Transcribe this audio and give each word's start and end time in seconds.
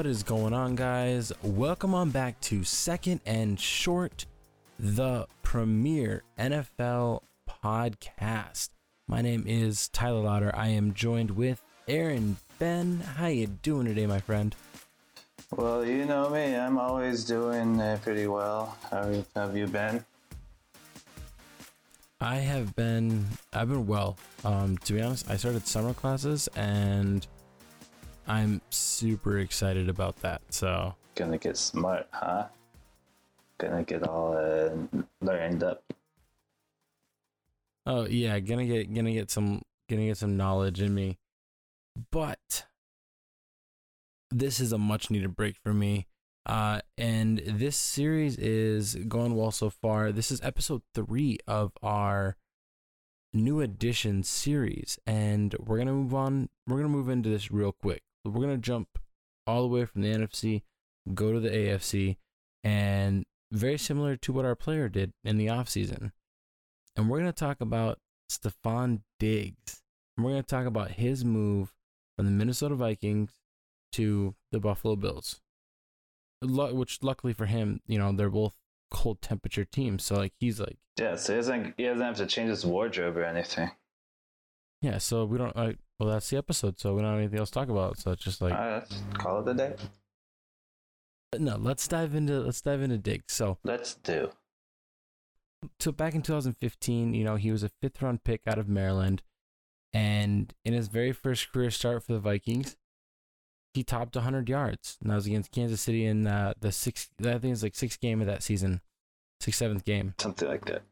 What 0.00 0.06
is 0.06 0.22
going 0.22 0.54
on, 0.54 0.76
guys? 0.76 1.30
Welcome 1.42 1.94
on 1.94 2.08
back 2.08 2.40
to 2.40 2.64
Second 2.64 3.20
and 3.26 3.60
Short, 3.60 4.24
the 4.78 5.26
premier 5.42 6.22
NFL 6.38 7.20
podcast. 7.46 8.70
My 9.06 9.20
name 9.20 9.44
is 9.46 9.90
Tyler 9.90 10.22
Lauder. 10.22 10.56
I 10.56 10.68
am 10.68 10.94
joined 10.94 11.32
with 11.32 11.62
Aaron 11.86 12.38
Ben. 12.58 13.00
How 13.00 13.26
you 13.26 13.46
doing 13.48 13.84
today, 13.84 14.06
my 14.06 14.20
friend? 14.20 14.56
Well, 15.50 15.84
you 15.84 16.06
know 16.06 16.30
me. 16.30 16.56
I'm 16.56 16.78
always 16.78 17.22
doing 17.22 17.78
uh, 17.78 17.98
pretty 18.02 18.26
well. 18.26 18.78
How 18.90 19.12
have 19.34 19.54
you 19.54 19.66
been? 19.66 20.02
I 22.22 22.36
have 22.36 22.74
been 22.74 23.26
I've 23.52 23.68
been 23.68 23.86
well. 23.86 24.16
Um, 24.46 24.78
to 24.78 24.94
be 24.94 25.02
honest, 25.02 25.28
I 25.28 25.36
started 25.36 25.66
summer 25.66 25.92
classes 25.92 26.48
and 26.56 27.26
I'm 28.26 28.60
super 28.70 29.38
excited 29.38 29.88
about 29.88 30.16
that. 30.18 30.42
So 30.50 30.94
Gonna 31.14 31.38
get 31.38 31.56
smart, 31.56 32.06
huh? 32.12 32.46
Gonna 33.58 33.82
get 33.82 34.04
all 34.04 34.36
uh, 34.36 34.70
learned 35.20 35.62
up. 35.62 35.82
Oh 37.86 38.06
yeah, 38.06 38.38
gonna 38.40 38.66
get 38.66 38.92
gonna 38.94 39.12
get 39.12 39.30
some 39.30 39.62
gonna 39.88 40.06
get 40.06 40.16
some 40.16 40.36
knowledge 40.36 40.80
in 40.80 40.94
me. 40.94 41.18
But 42.10 42.64
this 44.30 44.60
is 44.60 44.72
a 44.72 44.78
much 44.78 45.10
needed 45.10 45.36
break 45.36 45.56
for 45.56 45.74
me. 45.74 46.06
Uh, 46.46 46.80
and 46.96 47.42
this 47.44 47.76
series 47.76 48.36
is 48.36 48.94
going 48.94 49.34
well 49.34 49.50
so 49.50 49.68
far. 49.70 50.12
This 50.12 50.30
is 50.30 50.40
episode 50.42 50.82
three 50.94 51.38
of 51.46 51.72
our 51.82 52.36
new 53.32 53.60
edition 53.60 54.22
series, 54.22 54.98
and 55.06 55.54
we're 55.58 55.78
gonna 55.78 55.92
move 55.92 56.14
on. 56.14 56.48
We're 56.66 56.78
gonna 56.78 56.88
move 56.88 57.08
into 57.08 57.28
this 57.28 57.50
real 57.50 57.72
quick. 57.72 58.02
We're 58.24 58.42
gonna 58.42 58.58
jump 58.58 58.98
all 59.46 59.62
the 59.62 59.68
way 59.68 59.84
from 59.84 60.02
the 60.02 60.12
NFC, 60.12 60.62
go 61.14 61.32
to 61.32 61.40
the 61.40 61.50
AFC, 61.50 62.16
and 62.62 63.24
very 63.50 63.78
similar 63.78 64.16
to 64.16 64.32
what 64.32 64.44
our 64.44 64.54
player 64.54 64.88
did 64.88 65.12
in 65.24 65.36
the 65.38 65.46
offseason. 65.46 66.12
And 66.96 67.08
we're 67.08 67.18
gonna 67.18 67.32
talk 67.32 67.60
about 67.60 67.98
Stefon 68.30 69.02
Diggs. 69.18 69.82
And 70.16 70.24
we're 70.24 70.32
gonna 70.32 70.42
talk 70.42 70.66
about 70.66 70.92
his 70.92 71.24
move 71.24 71.72
from 72.16 72.26
the 72.26 72.32
Minnesota 72.32 72.74
Vikings 72.74 73.32
to 73.92 74.34
the 74.52 74.60
Buffalo 74.60 74.96
Bills. 74.96 75.40
Which, 76.42 77.02
luckily 77.02 77.32
for 77.32 77.46
him, 77.46 77.80
you 77.86 77.98
know, 77.98 78.12
they're 78.12 78.30
both 78.30 78.54
cold 78.90 79.20
temperature 79.20 79.64
teams. 79.64 80.04
So, 80.04 80.16
like, 80.16 80.32
he's 80.38 80.58
like, 80.60 80.78
Yeah, 80.98 81.16
so 81.16 81.32
he 81.34 81.38
doesn't 81.38 81.74
he 81.76 81.84
doesn't 81.84 82.00
have 82.04 82.16
to 82.16 82.26
change 82.26 82.50
his 82.50 82.64
wardrobe 82.64 83.16
or 83.16 83.24
anything. 83.24 83.70
yeah. 84.82 84.98
So 84.98 85.24
we 85.24 85.38
don't. 85.38 85.54
Like, 85.56 85.78
well, 86.00 86.08
that's 86.08 86.28
the 86.30 86.38
episode. 86.38 86.80
So 86.80 86.94
we 86.94 87.02
don't 87.02 87.10
have 87.10 87.18
anything 87.18 87.38
else 87.38 87.50
to 87.50 87.54
talk 87.54 87.68
about. 87.68 87.98
So 87.98 88.10
it's 88.12 88.22
just 88.24 88.40
like, 88.40 88.52
All 88.54 88.58
right, 88.58 88.72
let's 88.74 89.02
call 89.14 89.40
it 89.46 89.48
a 89.50 89.54
day. 89.54 89.74
no. 91.38 91.56
Let's 91.56 91.86
dive 91.86 92.14
into 92.14 92.40
let's 92.40 92.60
dive 92.60 92.82
into 92.82 92.98
Dig. 92.98 93.22
So, 93.28 93.58
Let's 93.64 93.94
do. 93.96 94.30
so 95.78 95.92
back 95.92 96.14
in 96.14 96.22
2015, 96.22 97.14
you 97.14 97.24
know, 97.24 97.36
he 97.36 97.52
was 97.52 97.62
a 97.62 97.68
fifth 97.80 98.00
round 98.02 98.24
pick 98.24 98.40
out 98.46 98.58
of 98.58 98.68
Maryland, 98.68 99.22
and 99.92 100.52
in 100.64 100.72
his 100.72 100.88
very 100.88 101.12
first 101.12 101.52
career 101.52 101.70
start 101.70 102.02
for 102.02 102.12
the 102.14 102.18
Vikings, 102.18 102.76
he 103.74 103.84
topped 103.84 104.16
100 104.16 104.48
yards. 104.48 104.98
And 105.00 105.10
that 105.10 105.14
was 105.16 105.26
against 105.26 105.52
Kansas 105.52 105.80
City 105.80 106.04
in 106.06 106.26
uh, 106.26 106.54
the 106.58 106.72
sixth. 106.72 107.10
I 107.20 107.38
think 107.38 107.52
it's 107.52 107.62
like 107.62 107.76
sixth 107.76 108.00
game 108.00 108.20
of 108.20 108.26
that 108.26 108.42
season, 108.42 108.80
sixth 109.40 109.58
seventh 109.58 109.84
game. 109.84 110.14
Something 110.18 110.48
like 110.48 110.64
that. 110.66 110.82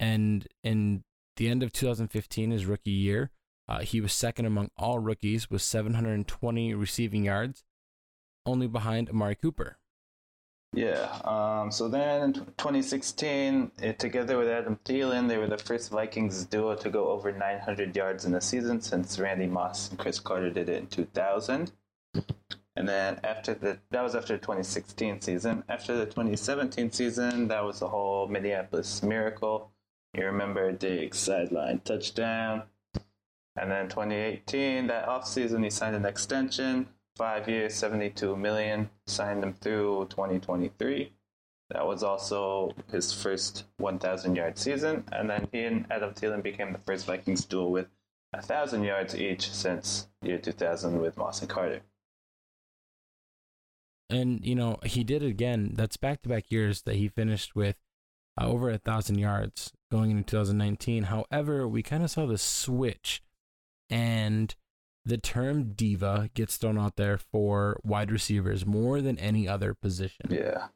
And 0.00 0.46
in 0.62 1.02
the 1.36 1.48
end 1.48 1.62
of 1.62 1.72
2015, 1.72 2.50
his 2.52 2.64
rookie 2.66 2.90
year, 2.92 3.30
uh, 3.68 3.80
he 3.80 4.00
was 4.00 4.12
second 4.12 4.46
among 4.46 4.70
all 4.76 4.98
rookies 4.98 5.50
with 5.50 5.62
720 5.62 6.74
receiving 6.74 7.24
yards, 7.24 7.64
only 8.46 8.66
behind 8.66 9.10
Amari 9.10 9.34
Cooper. 9.34 9.78
Yeah. 10.74 11.08
Um, 11.24 11.70
so 11.70 11.88
then 11.88 12.22
in 12.22 12.32
2016, 12.34 13.72
it, 13.82 13.98
together 13.98 14.36
with 14.36 14.48
Adam 14.48 14.78
Thielen, 14.84 15.28
they 15.28 15.38
were 15.38 15.46
the 15.46 15.58
first 15.58 15.90
Vikings 15.90 16.44
duo 16.44 16.74
to 16.76 16.90
go 16.90 17.08
over 17.08 17.32
900 17.32 17.96
yards 17.96 18.24
in 18.26 18.34
a 18.34 18.40
season 18.40 18.80
since 18.80 19.18
Randy 19.18 19.46
Moss 19.46 19.88
and 19.90 19.98
Cris 19.98 20.20
Carter 20.20 20.50
did 20.50 20.68
it 20.68 20.78
in 20.78 20.86
2000. 20.88 21.72
And 22.76 22.88
then 22.88 23.18
after 23.24 23.54
the 23.54 23.78
that 23.90 24.02
was 24.02 24.14
after 24.14 24.34
the 24.34 24.40
2016 24.40 25.20
season. 25.20 25.64
After 25.68 25.96
the 25.96 26.04
2017 26.04 26.92
season, 26.92 27.48
that 27.48 27.64
was 27.64 27.80
the 27.80 27.88
whole 27.88 28.28
Minneapolis 28.28 29.02
miracle. 29.02 29.72
You 30.14 30.26
remember 30.26 30.70
Diggs 30.70 31.18
sideline 31.18 31.80
touchdown. 31.80 32.64
And 33.60 33.70
then 33.70 33.88
2018, 33.88 34.86
that 34.86 35.06
offseason, 35.06 35.64
he 35.64 35.70
signed 35.70 35.96
an 35.96 36.06
extension, 36.06 36.88
five 37.16 37.48
years, 37.48 37.74
72 37.74 38.36
million, 38.36 38.88
signed 39.06 39.42
him 39.42 39.54
through 39.54 40.06
2023. 40.10 41.12
That 41.70 41.86
was 41.86 42.02
also 42.02 42.72
his 42.90 43.12
first 43.12 43.64
1,000 43.78 44.36
yard 44.36 44.56
season. 44.58 45.04
And 45.12 45.28
then 45.28 45.48
he 45.52 45.64
and 45.64 45.86
Adam 45.90 46.14
Thielen 46.14 46.42
became 46.42 46.72
the 46.72 46.80
first 46.86 47.06
Vikings 47.06 47.44
duo 47.44 47.68
with 47.68 47.88
1,000 48.30 48.84
yards 48.84 49.14
each 49.14 49.50
since 49.50 50.08
year 50.22 50.38
2000 50.38 51.00
with 51.00 51.16
Moss 51.16 51.40
and 51.40 51.50
Carter. 51.50 51.82
And, 54.10 54.44
you 54.44 54.54
know, 54.54 54.78
he 54.84 55.04
did 55.04 55.22
it 55.22 55.28
again. 55.28 55.72
That's 55.74 55.98
back 55.98 56.22
to 56.22 56.28
back 56.28 56.50
years 56.50 56.82
that 56.82 56.96
he 56.96 57.08
finished 57.08 57.54
with 57.54 57.76
uh, 58.40 58.46
over 58.46 58.70
a 58.70 58.78
thousand 58.78 59.18
yards 59.18 59.72
going 59.90 60.10
into 60.10 60.22
2019. 60.24 61.04
However, 61.04 61.68
we 61.68 61.82
kind 61.82 62.02
of 62.02 62.10
saw 62.10 62.26
the 62.26 62.38
switch, 62.38 63.22
and 63.90 64.54
the 65.04 65.18
term 65.18 65.72
diva 65.72 66.28
gets 66.34 66.56
thrown 66.56 66.78
out 66.78 66.96
there 66.96 67.16
for 67.16 67.80
wide 67.82 68.10
receivers 68.10 68.66
more 68.66 69.00
than 69.00 69.18
any 69.18 69.48
other 69.48 69.74
position. 69.74 70.26
Yeah. 70.28 70.68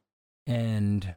And 0.47 1.17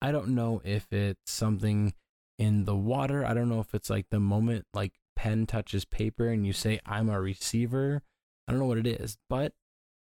I 0.00 0.12
don't 0.12 0.28
know 0.28 0.62
if 0.64 0.92
it's 0.92 1.30
something 1.30 1.94
in 2.38 2.64
the 2.64 2.76
water. 2.76 3.24
I 3.24 3.34
don't 3.34 3.48
know 3.48 3.60
if 3.60 3.74
it's 3.74 3.90
like 3.90 4.06
the 4.10 4.20
moment 4.20 4.64
like 4.72 4.92
pen 5.14 5.46
touches 5.46 5.84
paper 5.84 6.28
and 6.28 6.46
you 6.46 6.52
say, 6.52 6.80
I'm 6.86 7.08
a 7.08 7.20
receiver. 7.20 8.02
I 8.46 8.52
don't 8.52 8.60
know 8.60 8.66
what 8.66 8.78
it 8.78 8.86
is, 8.86 9.18
but 9.28 9.52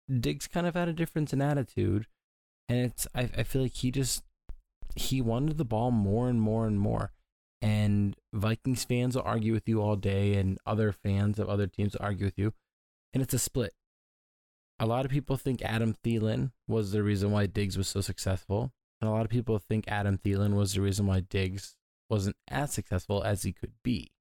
Diggs 0.09 0.47
kind 0.47 0.67
of 0.67 0.75
had 0.75 0.89
a 0.89 0.93
difference 0.93 1.33
in 1.33 1.41
attitude. 1.41 2.07
And 2.67 2.79
it's, 2.79 3.07
I, 3.13 3.29
I 3.37 3.43
feel 3.43 3.61
like 3.61 3.75
he 3.75 3.91
just, 3.91 4.23
he 4.95 5.21
wanted 5.21 5.57
the 5.57 5.65
ball 5.65 5.91
more 5.91 6.27
and 6.27 6.41
more 6.41 6.67
and 6.67 6.79
more. 6.79 7.11
And 7.61 8.15
Vikings 8.33 8.83
fans 8.83 9.15
will 9.15 9.23
argue 9.23 9.53
with 9.53 9.67
you 9.67 9.81
all 9.81 9.95
day, 9.95 10.35
and 10.35 10.57
other 10.65 10.91
fans 10.91 11.37
of 11.37 11.47
other 11.47 11.67
teams 11.67 11.93
will 11.93 12.05
argue 12.05 12.25
with 12.25 12.37
you. 12.37 12.53
And 13.13 13.21
it's 13.21 13.33
a 13.33 13.39
split. 13.39 13.73
A 14.79 14.85
lot 14.85 15.05
of 15.05 15.11
people 15.11 15.37
think 15.37 15.61
Adam 15.61 15.95
Thielen 16.03 16.51
was 16.67 16.91
the 16.91 17.03
reason 17.03 17.31
why 17.31 17.45
Diggs 17.45 17.77
was 17.77 17.87
so 17.87 18.01
successful. 18.01 18.71
And 18.99 19.09
a 19.09 19.13
lot 19.13 19.25
of 19.25 19.29
people 19.29 19.59
think 19.59 19.85
Adam 19.87 20.17
Thielen 20.17 20.55
was 20.55 20.73
the 20.73 20.81
reason 20.81 21.05
why 21.05 21.19
Diggs 21.19 21.75
wasn't 22.09 22.35
as 22.47 22.73
successful 22.73 23.23
as 23.23 23.43
he 23.43 23.51
could 23.51 23.73
be. 23.83 24.11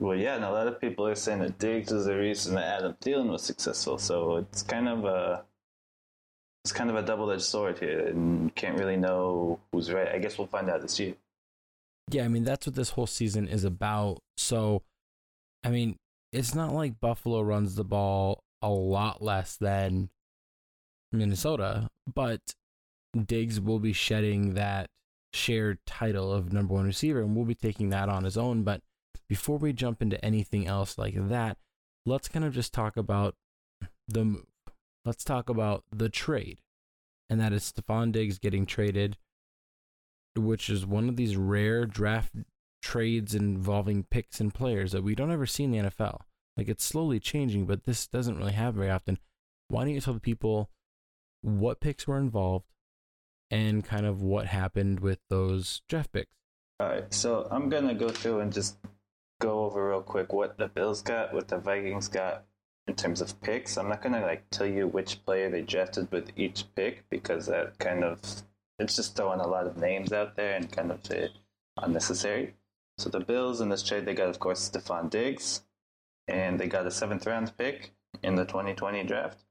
Well, 0.00 0.16
yeah, 0.16 0.34
and 0.34 0.44
a 0.44 0.50
lot 0.50 0.66
of 0.66 0.80
people 0.80 1.06
are 1.06 1.14
saying 1.14 1.38
that 1.40 1.58
Diggs 1.58 1.92
was 1.92 2.06
the 2.06 2.16
reason 2.16 2.56
that 2.56 2.78
Adam 2.78 2.96
Thielen 3.00 3.28
was 3.28 3.42
successful. 3.42 3.98
So 3.98 4.36
it's 4.36 4.62
kind 4.62 4.88
of 4.88 5.04
a 5.04 5.44
it's 6.64 6.72
kind 6.72 6.90
of 6.90 6.96
a 6.96 7.02
double 7.02 7.30
edged 7.30 7.42
sword 7.42 7.78
here, 7.78 8.08
and 8.08 8.44
you 8.44 8.50
can't 8.50 8.78
really 8.78 8.96
know 8.96 9.60
who's 9.70 9.92
right. 9.92 10.08
I 10.08 10.18
guess 10.18 10.38
we'll 10.38 10.46
find 10.46 10.68
out 10.68 10.82
this 10.82 10.98
year. 10.98 11.14
Yeah, 12.10 12.24
I 12.24 12.28
mean, 12.28 12.44
that's 12.44 12.66
what 12.66 12.76
this 12.76 12.90
whole 12.90 13.06
season 13.06 13.48
is 13.48 13.64
about. 13.64 14.18
So, 14.36 14.82
I 15.64 15.70
mean, 15.70 15.96
it's 16.32 16.54
not 16.54 16.72
like 16.72 17.00
Buffalo 17.00 17.40
runs 17.40 17.74
the 17.74 17.84
ball 17.84 18.42
a 18.60 18.68
lot 18.68 19.22
less 19.22 19.56
than 19.56 20.10
Minnesota, 21.12 21.88
but 22.12 22.40
Diggs 23.26 23.60
will 23.60 23.78
be 23.78 23.92
shedding 23.92 24.54
that 24.54 24.88
shared 25.32 25.78
title 25.86 26.32
of 26.32 26.52
number 26.52 26.74
one 26.74 26.86
receiver 26.86 27.20
and 27.20 27.34
we'll 27.34 27.44
be 27.44 27.54
taking 27.54 27.90
that 27.90 28.08
on 28.08 28.24
his 28.24 28.36
own. 28.36 28.62
But 28.62 28.80
before 29.28 29.58
we 29.58 29.72
jump 29.72 30.02
into 30.02 30.22
anything 30.24 30.66
else 30.66 30.98
like 30.98 31.14
that, 31.28 31.56
let's 32.06 32.28
kind 32.28 32.44
of 32.44 32.52
just 32.52 32.72
talk 32.72 32.96
about 32.96 33.34
the 34.08 34.24
move. 34.24 34.44
Let's 35.04 35.24
talk 35.24 35.48
about 35.48 35.84
the 35.90 36.08
trade. 36.08 36.58
And 37.28 37.40
that 37.40 37.52
is 37.52 37.72
Stefon 37.72 38.12
Diggs 38.12 38.38
getting 38.38 38.64
traded, 38.66 39.16
which 40.36 40.68
is 40.68 40.86
one 40.86 41.08
of 41.08 41.16
these 41.16 41.36
rare 41.36 41.86
draft 41.86 42.34
trades 42.82 43.34
involving 43.34 44.04
picks 44.04 44.40
and 44.40 44.52
players 44.52 44.92
that 44.92 45.02
we 45.02 45.14
don't 45.14 45.32
ever 45.32 45.46
see 45.46 45.64
in 45.64 45.70
the 45.70 45.78
NFL. 45.78 46.20
Like 46.56 46.68
it's 46.68 46.84
slowly 46.84 47.18
changing, 47.18 47.66
but 47.66 47.84
this 47.84 48.06
doesn't 48.06 48.36
really 48.36 48.52
happen 48.52 48.78
very 48.78 48.90
often. 48.90 49.18
Why 49.68 49.84
don't 49.84 49.94
you 49.94 50.00
tell 50.00 50.14
the 50.14 50.20
people 50.20 50.70
what 51.40 51.80
picks 51.80 52.06
were 52.06 52.18
involved 52.18 52.66
and 53.50 53.84
kind 53.84 54.06
of 54.06 54.22
what 54.22 54.46
happened 54.46 55.00
with 55.00 55.18
those 55.30 55.82
draft 55.88 56.12
picks? 56.12 56.34
All 56.80 56.88
right, 56.88 57.12
so 57.12 57.46
I'm 57.50 57.68
gonna 57.68 57.94
go 57.94 58.08
through 58.08 58.40
and 58.40 58.52
just 58.52 58.76
go 59.40 59.64
over 59.64 59.88
real 59.90 60.02
quick 60.02 60.32
what 60.32 60.58
the 60.58 60.68
Bills 60.68 61.02
got, 61.02 61.32
what 61.32 61.48
the 61.48 61.58
Vikings 61.58 62.08
got 62.08 62.44
in 62.86 62.94
terms 62.94 63.20
of 63.20 63.40
picks. 63.40 63.76
I'm 63.76 63.88
not 63.88 64.02
gonna 64.02 64.20
like 64.20 64.48
tell 64.50 64.66
you 64.66 64.88
which 64.88 65.24
player 65.24 65.50
they 65.50 65.62
drafted 65.62 66.10
with 66.10 66.32
each 66.36 66.64
pick 66.74 67.08
because 67.10 67.46
that 67.46 67.78
kind 67.78 68.04
of 68.04 68.20
it's 68.78 68.96
just 68.96 69.16
throwing 69.16 69.40
a 69.40 69.46
lot 69.46 69.66
of 69.66 69.76
names 69.76 70.12
out 70.12 70.36
there 70.36 70.54
and 70.54 70.70
kind 70.70 70.90
of 70.90 71.00
uh, 71.10 71.28
unnecessary. 71.78 72.54
So 72.98 73.10
the 73.10 73.20
Bills 73.20 73.60
in 73.60 73.68
this 73.68 73.82
trade 73.82 74.06
they 74.06 74.14
got 74.14 74.28
of 74.28 74.38
course 74.38 74.68
Stefon 74.68 75.10
Diggs, 75.10 75.62
and 76.28 76.58
they 76.58 76.66
got 76.66 76.86
a 76.86 76.90
seventh 76.90 77.26
round 77.26 77.56
pick 77.56 77.92
in 78.22 78.36
the 78.36 78.44
2020 78.44 79.04
draft. 79.04 79.44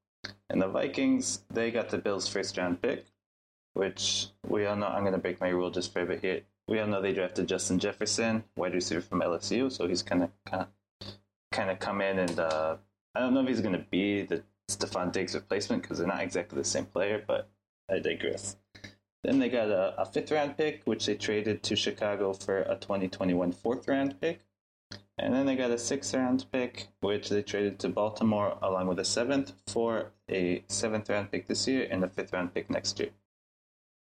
And 0.49 0.61
the 0.61 0.67
Vikings, 0.67 1.43
they 1.49 1.71
got 1.71 1.89
the 1.89 1.97
Bills' 1.97 2.27
first 2.27 2.57
round 2.57 2.81
pick, 2.81 3.05
which 3.73 4.27
we 4.47 4.65
all 4.65 4.75
know. 4.75 4.87
I'm 4.87 5.01
going 5.01 5.13
to 5.13 5.19
break 5.19 5.41
my 5.41 5.49
rule 5.49 5.71
just 5.71 5.91
for 5.91 6.01
a 6.01 6.05
bit 6.05 6.21
here. 6.21 6.41
We 6.67 6.79
all 6.79 6.87
know 6.87 7.01
they 7.01 7.13
drafted 7.13 7.47
Justin 7.47 7.79
Jefferson, 7.79 8.45
wide 8.55 8.73
receiver 8.73 9.01
from 9.01 9.21
LSU, 9.21 9.69
so 9.71 9.87
he's 9.87 10.03
kind 10.03 10.23
of 10.23 10.29
kind 10.45 10.61
of 10.63 11.07
kind 11.51 11.69
of 11.69 11.79
come 11.79 12.01
in 12.01 12.19
and 12.19 12.39
uh, 12.39 12.77
I 13.15 13.19
don't 13.19 13.33
know 13.33 13.41
if 13.41 13.47
he's 13.47 13.61
going 13.61 13.77
to 13.77 13.85
be 13.91 14.23
the 14.23 14.43
Stefon 14.69 15.11
Diggs 15.11 15.35
replacement 15.35 15.83
because 15.83 15.99
they're 15.99 16.07
not 16.07 16.21
exactly 16.21 16.57
the 16.57 16.63
same 16.63 16.85
player, 16.85 17.23
but 17.25 17.49
I 17.91 17.99
digress. 17.99 18.55
Then 19.23 19.39
they 19.39 19.49
got 19.49 19.69
a, 19.69 20.01
a 20.01 20.05
fifth 20.05 20.31
round 20.31 20.57
pick, 20.57 20.81
which 20.83 21.05
they 21.05 21.15
traded 21.15 21.63
to 21.63 21.75
Chicago 21.75 22.33
for 22.33 22.59
a 22.63 22.75
2021 22.75 23.53
fourth 23.53 23.87
round 23.87 24.19
pick. 24.19 24.41
And 25.17 25.33
then 25.33 25.45
they 25.45 25.55
got 25.55 25.71
a 25.71 25.77
sixth 25.77 26.13
round 26.13 26.45
pick, 26.51 26.87
which 26.99 27.29
they 27.29 27.41
traded 27.41 27.79
to 27.79 27.89
Baltimore 27.89 28.57
along 28.61 28.87
with 28.87 28.99
a 28.99 29.05
seventh 29.05 29.53
for 29.67 30.11
a 30.29 30.63
seventh 30.67 31.09
round 31.09 31.31
pick 31.31 31.47
this 31.47 31.67
year 31.67 31.87
and 31.89 32.03
a 32.03 32.09
fifth 32.09 32.33
round 32.33 32.53
pick 32.53 32.69
next 32.69 32.99
year. 32.99 33.09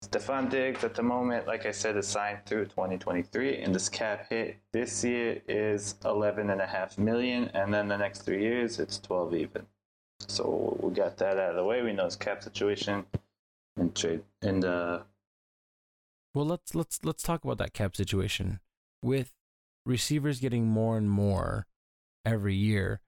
Stefon 0.03 0.49
Diggs 0.49 0.83
at 0.83 0.95
the 0.95 1.03
moment, 1.03 1.47
like 1.47 1.65
I 1.65 1.71
said, 1.71 1.95
is 1.95 2.07
signed 2.07 2.39
through 2.45 2.65
2023, 2.65 3.59
and 3.59 3.73
this 3.73 3.87
cap 3.87 4.27
hit 4.29 4.57
this 4.73 5.03
year 5.03 5.41
is 5.47 5.95
11.5 6.03 6.97
million, 6.97 7.49
and 7.53 7.73
then 7.73 7.87
the 7.87 7.97
next 7.97 8.23
three 8.23 8.41
years 8.41 8.79
it's 8.79 8.99
12 8.99 9.35
even. 9.35 9.65
So 10.27 10.77
we 10.81 10.93
got 10.93 11.17
that 11.17 11.37
out 11.37 11.51
of 11.51 11.55
the 11.55 11.63
way. 11.63 11.81
We 11.81 11.93
know 11.93 12.05
his 12.05 12.17
cap 12.17 12.43
situation 12.43 13.05
and 13.77 13.95
trade 13.95 14.21
and 14.41 14.65
uh. 14.65 14.99
Well, 16.33 16.45
let's 16.45 16.73
let's 16.73 16.99
let's 17.03 17.23
talk 17.23 17.43
about 17.43 17.59
that 17.59 17.73
cap 17.73 17.95
situation 17.95 18.59
with 19.01 19.33
receivers 19.85 20.39
getting 20.39 20.67
more 20.67 20.97
and 20.97 21.09
more 21.09 21.67
every 22.25 22.55
year. 22.55 23.01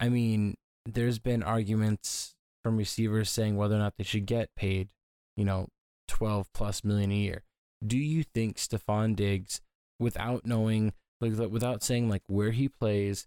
I 0.00 0.08
mean, 0.08 0.56
there's 0.84 1.18
been 1.18 1.42
arguments 1.42 2.34
from 2.62 2.76
receivers 2.76 3.30
saying 3.30 3.56
whether 3.56 3.76
or 3.76 3.78
not 3.78 3.96
they 3.96 4.04
should 4.04 4.26
get 4.26 4.54
paid, 4.56 4.88
you 5.36 5.44
know, 5.44 5.68
12 6.08 6.52
plus 6.52 6.82
million 6.82 7.12
a 7.12 7.16
year. 7.16 7.42
Do 7.86 7.98
you 7.98 8.24
think 8.24 8.56
Stefon 8.56 9.14
Diggs, 9.14 9.60
without 10.00 10.46
knowing, 10.46 10.94
like, 11.20 11.34
without 11.50 11.82
saying 11.82 12.08
like 12.08 12.22
where 12.26 12.50
he 12.50 12.68
plays, 12.68 13.26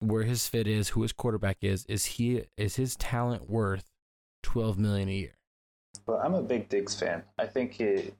where 0.00 0.24
his 0.24 0.46
fit 0.46 0.66
is, 0.66 0.90
who 0.90 1.02
his 1.02 1.12
quarterback 1.12 1.58
is, 1.62 1.86
is 1.86 2.04
he 2.04 2.44
is 2.56 2.76
his 2.76 2.96
talent 2.96 3.48
worth 3.48 3.90
12 4.42 4.78
million 4.78 5.08
a 5.08 5.12
year? 5.12 5.38
Well, 6.06 6.20
I'm 6.22 6.34
a 6.34 6.42
big 6.42 6.68
Diggs 6.68 6.94
fan. 6.94 7.22
I 7.38 7.46
think 7.46 7.72
he, 7.72 8.12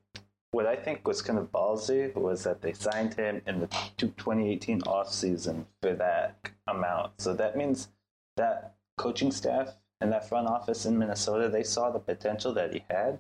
what 0.53 0.67
I 0.67 0.77
think 0.77 1.07
was 1.07 1.23
kind 1.23 1.39
of 1.39 1.53
ballsy 1.53 2.15
was 2.15 2.45
that 2.45 2.63
they 2.63 2.73
signed 2.73 3.15
him 3.15 3.43
in 3.47 3.61
the 3.61 3.67
2018 3.97 4.83
offseason 4.83 5.67
for 5.83 5.93
that 5.95 6.51
amount. 6.67 7.21
So 7.21 7.35
that 7.35 7.57
means 7.57 7.89
that 8.37 8.75
coaching 8.97 9.33
staff 9.33 9.75
and 10.01 10.13
that 10.13 10.29
front 10.29 10.49
office 10.49 10.87
in 10.87 10.99
Minnesota, 10.99 11.49
they 11.49 11.63
saw 11.63 11.91
the 11.91 11.99
potential 11.99 12.53
that 12.55 12.73
he 12.73 12.85
had. 12.89 13.19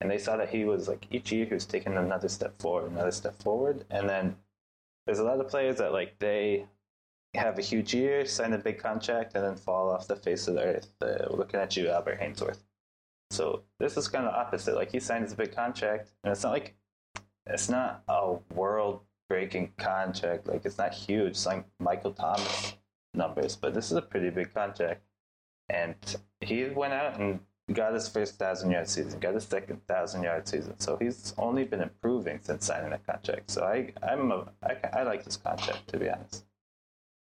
And 0.00 0.10
they 0.10 0.18
saw 0.18 0.36
that 0.36 0.50
he 0.50 0.64
was 0.64 0.88
like 0.88 1.06
each 1.10 1.32
year 1.32 1.46
he 1.46 1.54
was 1.54 1.64
taking 1.64 1.96
another 1.96 2.28
step 2.28 2.58
forward, 2.58 2.90
another 2.90 3.12
step 3.12 3.40
forward. 3.40 3.84
And 3.90 4.08
then 4.08 4.36
there's 5.06 5.20
a 5.20 5.24
lot 5.24 5.40
of 5.40 5.48
players 5.48 5.76
that 5.78 5.92
like 5.92 6.18
they 6.18 6.66
have 7.34 7.58
a 7.58 7.62
huge 7.62 7.94
year, 7.94 8.24
sign 8.26 8.52
a 8.52 8.58
big 8.58 8.78
contract, 8.78 9.34
and 9.34 9.44
then 9.44 9.56
fall 9.56 9.90
off 9.90 10.06
the 10.06 10.16
face 10.16 10.48
of 10.48 10.54
the 10.54 10.62
earth. 10.62 10.88
Uh, 11.00 11.26
looking 11.30 11.60
at 11.60 11.76
you, 11.76 11.88
Albert 11.88 12.20
Haynesworth. 12.20 12.58
So 13.30 13.62
this 13.78 13.96
is 13.96 14.08
kind 14.08 14.26
of 14.26 14.34
opposite. 14.34 14.74
Like 14.74 14.92
he 14.92 15.00
signed 15.00 15.30
a 15.30 15.34
big 15.34 15.54
contract, 15.54 16.10
and 16.22 16.32
it's 16.32 16.42
not 16.42 16.52
like 16.52 16.76
it's 17.46 17.68
not 17.68 18.02
a 18.08 18.36
world 18.54 19.00
breaking 19.28 19.72
contract. 19.76 20.46
Like 20.46 20.64
it's 20.64 20.78
not 20.78 20.94
huge. 20.94 21.30
It's 21.30 21.46
like 21.46 21.64
Michael 21.78 22.12
Thomas 22.12 22.74
numbers, 23.14 23.56
but 23.56 23.74
this 23.74 23.90
is 23.90 23.96
a 23.96 24.02
pretty 24.02 24.30
big 24.30 24.52
contract. 24.52 25.02
And 25.68 25.94
he 26.40 26.64
went 26.66 26.92
out 26.92 27.18
and 27.18 27.40
got 27.72 27.94
his 27.94 28.08
first 28.08 28.38
thousand 28.38 28.70
yard 28.70 28.88
season, 28.88 29.18
got 29.20 29.34
his 29.34 29.44
second 29.44 29.86
thousand 29.86 30.22
yard 30.22 30.46
season. 30.46 30.78
So 30.78 30.96
he's 30.96 31.34
only 31.38 31.64
been 31.64 31.80
improving 31.80 32.38
since 32.42 32.66
signing 32.66 32.90
that 32.90 33.06
contract. 33.06 33.50
So 33.50 33.64
I 33.64 33.92
I'm 34.06 34.30
a, 34.30 34.46
I, 34.62 35.00
I 35.00 35.02
like 35.04 35.24
this 35.24 35.36
contract 35.36 35.88
to 35.88 35.98
be 35.98 36.08
honest. 36.08 36.44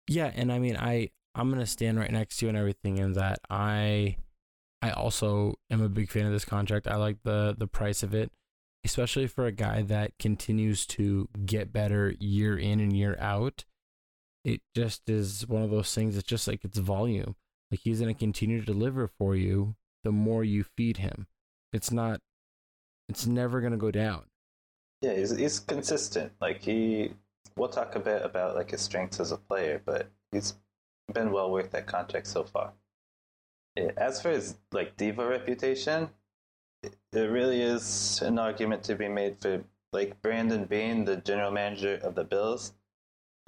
Yeah, 0.08 0.32
and 0.36 0.52
I 0.52 0.60
mean 0.60 0.78
I 0.78 1.10
I'm 1.36 1.50
gonna 1.50 1.66
stand 1.66 2.00
right 2.00 2.12
next 2.12 2.38
to 2.38 2.46
you 2.46 2.50
and 2.50 2.58
everything 2.58 2.98
in 2.98 3.14
that 3.14 3.40
I 3.50 4.18
I 4.82 4.92
also 4.92 5.56
am 5.70 5.82
a 5.82 5.90
big 5.90 6.10
fan 6.10 6.26
of 6.26 6.32
this 6.32 6.46
contract. 6.46 6.88
I 6.88 6.96
like 6.96 7.18
the 7.24 7.56
the 7.58 7.68
price 7.68 8.02
of 8.04 8.14
it, 8.14 8.32
especially 8.86 9.28
for 9.28 9.46
a 9.46 9.52
guy 9.52 9.82
that 9.84 10.18
continues 10.20 10.86
to 10.88 11.28
get 11.46 11.74
better 11.74 12.16
year 12.20 12.58
in 12.58 12.80
and 12.80 12.96
year 12.96 13.18
out. 13.20 13.66
It 14.46 14.62
just 14.76 15.10
is 15.10 15.46
one 15.48 15.64
of 15.64 15.70
those 15.70 15.94
things. 15.94 16.16
It's 16.16 16.28
just 16.28 16.48
like 16.48 16.64
it's 16.64 16.78
volume. 16.78 17.36
Like 17.72 17.82
he's 17.84 18.00
going 18.00 18.14
to 18.14 18.18
continue 18.18 18.60
to 18.60 18.66
deliver 18.66 19.08
for 19.08 19.36
you 19.36 19.76
the 20.04 20.12
more 20.12 20.44
you 20.44 20.64
feed 20.64 20.98
him. 20.98 21.28
It's 21.74 21.92
not. 21.92 22.22
It's 23.10 23.28
never 23.28 23.60
going 23.60 23.74
to 23.74 23.78
go 23.78 23.92
down. 23.92 24.24
Yeah, 25.02 25.16
he's 25.16 25.36
he's 25.36 25.60
consistent. 25.60 26.32
Like 26.40 26.62
he, 26.62 27.14
we'll 27.58 27.70
talk 27.70 27.96
a 27.96 28.00
bit 28.00 28.24
about 28.24 28.56
like 28.56 28.72
his 28.72 28.82
strengths 28.82 29.20
as 29.20 29.32
a 29.32 29.38
player, 29.38 29.82
but 29.86 30.10
he's 30.32 30.56
been 31.14 31.32
well 31.32 31.52
worth 31.52 31.72
that 31.72 31.86
contract 31.86 32.28
so 32.28 32.44
far 32.44 32.72
as 33.98 34.22
for 34.22 34.30
his 34.30 34.56
like 34.72 34.98
diva 34.98 35.28
reputation, 35.28 36.10
there 37.12 37.30
really 37.30 37.62
is 37.62 38.22
an 38.22 38.40
argument 38.40 38.84
to 38.84 38.96
be 38.96 39.08
made 39.08 39.38
for 39.42 39.64
like 39.92 40.22
Brandon 40.22 40.66
Beane, 40.66 41.06
the 41.06 41.18
general 41.18 41.52
manager 41.52 42.00
of 42.04 42.16
the 42.16 42.24
Bills. 42.24 42.74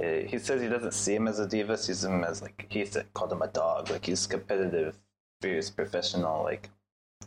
Uh, 0.01 0.25
he 0.27 0.39
says 0.39 0.61
he 0.61 0.67
doesn't 0.67 0.93
see 0.93 1.13
him 1.13 1.27
as 1.27 1.39
a 1.39 1.47
diva, 1.47 1.77
sees 1.77 2.03
him 2.03 2.23
as 2.23 2.41
like 2.41 2.65
he 2.69 2.85
said, 2.85 3.13
called 3.13 3.31
him 3.31 3.41
a 3.41 3.47
dog, 3.47 3.89
like 3.89 4.05
he's 4.05 4.25
competitive, 4.25 4.97
fierce, 5.41 5.69
professional, 5.69 6.43
like. 6.43 6.69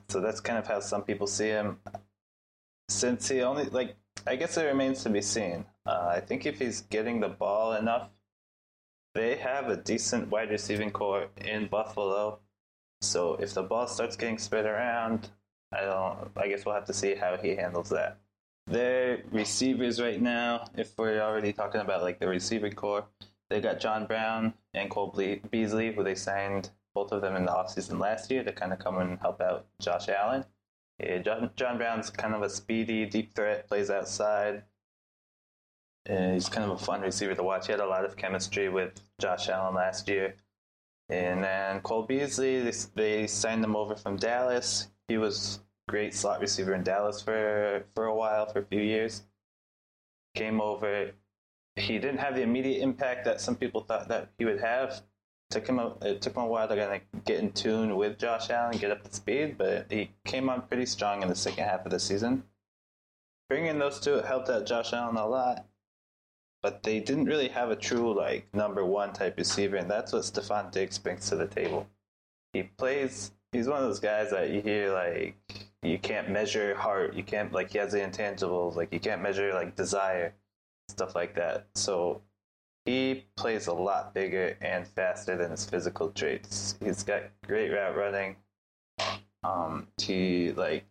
So 0.09 0.21
that's 0.21 0.41
kind 0.41 0.59
of 0.59 0.67
how 0.67 0.81
some 0.81 1.03
people 1.03 1.27
see 1.27 1.49
him. 1.49 1.79
Since 2.89 3.29
he 3.29 3.43
only 3.43 3.65
like, 3.67 3.97
I 4.27 4.37
guess 4.37 4.57
it 4.57 4.65
remains 4.65 5.03
to 5.05 5.11
be 5.11 5.23
seen. 5.23 5.65
Uh, 5.87 6.09
I 6.11 6.21
think 6.21 6.47
if 6.47 6.59
he's 6.59 6.83
getting 6.83 7.21
the 7.21 7.29
ball 7.29 7.75
enough, 7.75 8.09
they 9.15 9.37
have 9.37 9.69
a 9.69 9.77
decent 9.77 10.31
wide 10.31 10.51
receiving 10.51 10.91
corps 10.91 11.29
in 11.37 11.69
Buffalo. 11.69 12.41
So 13.05 13.35
if 13.35 13.55
the 13.55 13.63
ball 13.63 13.87
starts 13.87 14.17
getting 14.17 14.39
spread 14.39 14.67
around, 14.67 15.29
I 15.73 15.83
don't. 15.83 16.31
I 16.37 16.49
guess 16.49 16.65
we'll 16.65 16.75
have 16.75 16.87
to 16.87 16.93
see 16.93 17.15
how 17.15 17.37
he 17.37 17.57
handles 17.57 17.91
that. 17.91 18.19
Their 18.67 19.23
receivers 19.31 20.01
right 20.01 20.21
now, 20.21 20.67
if 20.77 20.97
we're 20.97 21.21
already 21.21 21.53
talking 21.53 21.81
about 21.81 22.03
like 22.03 22.19
the 22.19 22.29
receiving 22.29 22.73
corps, 22.73 23.05
they 23.51 23.61
got 23.61 23.81
John 23.81 24.07
Brown 24.07 24.55
and 24.73 24.89
Cole 24.91 25.15
Beasley, 25.51 25.93
who 25.93 26.03
they 26.03 26.15
signed 26.15 26.71
both 26.95 27.13
of 27.13 27.21
them 27.21 27.37
in 27.37 27.45
the 27.45 27.51
offseason 27.51 27.99
last 27.99 28.31
year 28.31 28.43
to 28.45 28.53
kind 28.53 28.73
of 28.73 28.79
come 28.79 28.99
and 28.99 29.19
help 29.19 29.41
out 29.41 29.67
Josh 29.81 30.09
Allen. 30.09 30.45
Yeah, 30.99 31.19
John, 31.19 31.51
John 31.57 31.77
Brown's 31.77 32.09
kind 32.09 32.35
of 32.35 32.43
a 32.43 32.49
speedy, 32.49 33.05
deep 33.05 33.35
threat, 33.35 33.69
plays 33.69 33.91
outside. 33.91 34.63
And 36.07 36.35
he's 36.35 36.49
kind 36.49 36.71
of 36.71 36.81
a 36.81 36.85
fun 36.85 37.01
receiver 37.01 37.35
to 37.35 37.43
watch. 37.43 37.67
He 37.67 37.73
had 37.73 37.81
a 37.81 37.87
lot 37.87 38.05
of 38.05 38.17
chemistry 38.17 38.69
with 38.69 39.01
Josh 39.19 39.49
Allen 39.49 39.75
last 39.75 40.09
year. 40.09 40.37
And 41.09 41.45
then 41.45 41.81
Cole 41.81 42.05
Beasley, 42.05 42.71
they, 42.95 43.27
signed 43.27 43.63
him 43.63 43.77
over 43.77 43.95
from 43.95 44.17
Dallas. 44.17 44.89
He 45.09 45.19
was 45.19 45.61
great 45.87 46.15
slot 46.15 46.41
receiver 46.41 46.75
in 46.75 46.83
Dallas 46.83 47.21
for 47.21 47.85
for 47.95 48.07
a 48.07 48.15
while, 48.15 48.47
for 48.47 48.61
a 48.61 48.65
few 48.65 48.81
years. 48.81 49.23
Came 50.35 50.61
over. 50.61 51.13
He 51.77 51.99
didn't 51.99 52.19
have 52.19 52.37
the 52.37 52.43
immediate 52.43 52.83
impact 52.83 53.25
that 53.27 53.41
some 53.41 53.57
people 53.57 53.83
thought 53.83 54.09
that 54.09 54.31
he 54.39 54.45
would 54.45 54.61
have. 54.61 55.03
Took 55.51 55.69
him 55.69 55.79
a, 55.79 55.95
it 56.03 56.23
took 56.23 56.37
him 56.37 56.45
a 56.45 56.47
while 56.47 56.69
to 56.69 56.77
kind 56.77 57.03
of 57.15 57.25
get 57.25 57.41
in 57.41 57.53
tune 57.53 57.97
with 57.97 58.19
Josh 58.19 58.49
Allen, 58.49 58.79
get 58.79 58.91
up 58.91 59.05
to 59.05 59.15
speed, 59.15 59.59
but 59.59 59.87
he 59.91 60.11
came 60.25 60.49
on 60.49 60.63
pretty 60.63 60.87
strong 60.87 61.23
in 61.23 61.29
the 61.29 61.35
second 61.37 61.65
half 61.65 61.85
of 61.85 61.93
the 61.93 62.01
season. 62.01 62.45
Bringing 63.49 63.79
those 63.79 64.01
two 64.01 64.15
helped 64.15 64.49
out 64.49 64.67
Josh 64.67 64.93
Allen 64.95 65.17
a 65.17 65.27
lot 65.27 65.67
but 66.65 66.83
they 66.83 66.99
didn't 66.99 67.27
really 67.27 67.49
have 67.49 67.71
a 67.71 67.77
true 67.77 68.15
like 68.15 68.47
number 68.55 68.87
one 68.87 69.13
type 69.13 69.37
receiver, 69.37 69.77
and 69.77 69.91
that's 69.91 70.15
what 70.15 70.23
Stefon 70.23 70.73
Diggs 70.73 70.97
brings 70.97 71.29
to 71.29 71.37
the 71.37 71.47
table. 71.47 71.87
He 72.55 72.63
plays. 72.63 73.33
He's 73.53 73.69
one 73.69 73.81
of 73.81 73.85
those 73.85 74.01
guys 74.01 74.31
that 74.31 74.49
you 74.49 74.63
hear 74.63 74.91
like 74.91 75.37
you 75.83 75.99
can't 75.99 76.31
measure 76.31 76.75
heart, 76.75 77.13
you 77.13 77.23
can't 77.23 77.53
like 77.53 77.73
he 77.73 77.79
has 77.79 77.93
the 77.93 77.99
intangibles, 77.99 78.77
like 78.77 78.91
you 78.95 78.99
can't 78.99 79.21
measure 79.21 79.53
like 79.53 79.77
desire, 79.77 80.33
stuff 80.89 81.15
like 81.15 81.35
that. 81.35 81.67
So 81.75 82.23
he 82.87 83.27
plays 83.37 83.67
a 83.67 83.75
lot 83.75 84.15
bigger 84.15 84.57
and 84.63 84.87
faster 84.87 85.37
than 85.37 85.51
his 85.51 85.67
physical 85.67 86.09
traits. 86.09 86.79
He's 86.83 87.03
got 87.03 87.25
great 87.47 87.73
route 87.73 87.95
running. 87.95 88.37
Um, 89.43 89.89
he 90.01 90.53
like 90.53 90.87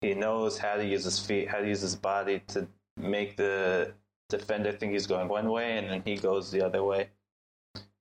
he 0.00 0.14
knows 0.14 0.58
how 0.58 0.74
to 0.74 0.84
use 0.84 1.04
his 1.04 1.20
feet, 1.20 1.48
how 1.48 1.60
to 1.60 1.68
use 1.68 1.82
his 1.82 1.94
body 1.94 2.42
to 2.48 2.66
make 2.96 3.36
the 3.36 3.94
defender 4.28 4.72
think 4.72 4.92
he's 4.92 5.06
going 5.06 5.28
one 5.28 5.50
way 5.50 5.78
and 5.78 5.90
then 5.90 6.02
he 6.04 6.16
goes 6.16 6.50
the 6.50 6.62
other 6.62 6.82
way. 6.82 7.08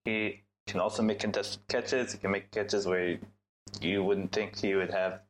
He 0.04 0.44
can 0.68 0.80
also 0.80 1.04
make 1.04 1.20
contested 1.20 1.62
catches. 1.68 2.14
He 2.14 2.18
can 2.18 2.32
make 2.32 2.52
catches 2.52 2.86
where 2.88 3.20
you 3.82 4.04
wouldn't 4.04 4.32
think 4.32 4.58
he 4.58 4.76
would 4.76 4.92
have. 4.92 5.22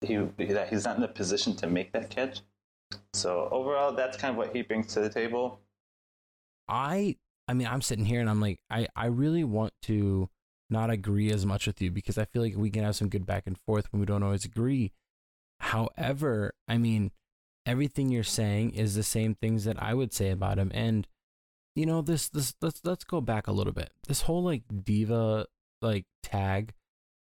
He 0.00 0.16
that 0.16 0.68
he's 0.68 0.84
not 0.84 0.96
in 0.96 1.02
the 1.02 1.08
position 1.08 1.54
to 1.56 1.66
make 1.66 1.92
that 1.92 2.10
catch. 2.10 2.40
So 3.14 3.48
overall, 3.50 3.92
that's 3.92 4.16
kind 4.16 4.32
of 4.32 4.36
what 4.36 4.54
he 4.54 4.62
brings 4.62 4.92
to 4.94 5.00
the 5.00 5.08
table. 5.08 5.60
I 6.68 7.16
I 7.48 7.54
mean, 7.54 7.66
I'm 7.66 7.82
sitting 7.82 8.04
here 8.04 8.20
and 8.20 8.28
I'm 8.28 8.40
like, 8.40 8.60
I 8.70 8.88
I 8.96 9.06
really 9.06 9.44
want 9.44 9.72
to 9.82 10.28
not 10.70 10.90
agree 10.90 11.30
as 11.30 11.46
much 11.46 11.66
with 11.66 11.80
you 11.80 11.90
because 11.90 12.18
I 12.18 12.24
feel 12.24 12.42
like 12.42 12.56
we 12.56 12.70
can 12.70 12.82
have 12.82 12.96
some 12.96 13.08
good 13.08 13.26
back 13.26 13.44
and 13.46 13.58
forth 13.58 13.92
when 13.92 14.00
we 14.00 14.06
don't 14.06 14.22
always 14.22 14.44
agree. 14.44 14.92
However, 15.60 16.54
I 16.66 16.78
mean, 16.78 17.12
everything 17.66 18.10
you're 18.10 18.24
saying 18.24 18.72
is 18.72 18.94
the 18.94 19.02
same 19.02 19.34
things 19.34 19.64
that 19.64 19.80
I 19.82 19.94
would 19.94 20.12
say 20.12 20.30
about 20.30 20.58
him. 20.58 20.70
And 20.74 21.06
you 21.74 21.86
know, 21.86 22.02
this 22.02 22.28
this 22.28 22.54
let's 22.60 22.80
let's 22.84 23.04
go 23.04 23.20
back 23.20 23.46
a 23.46 23.52
little 23.52 23.72
bit. 23.72 23.92
This 24.06 24.22
whole 24.22 24.42
like 24.42 24.62
diva 24.84 25.46
like 25.80 26.04
tag, 26.22 26.74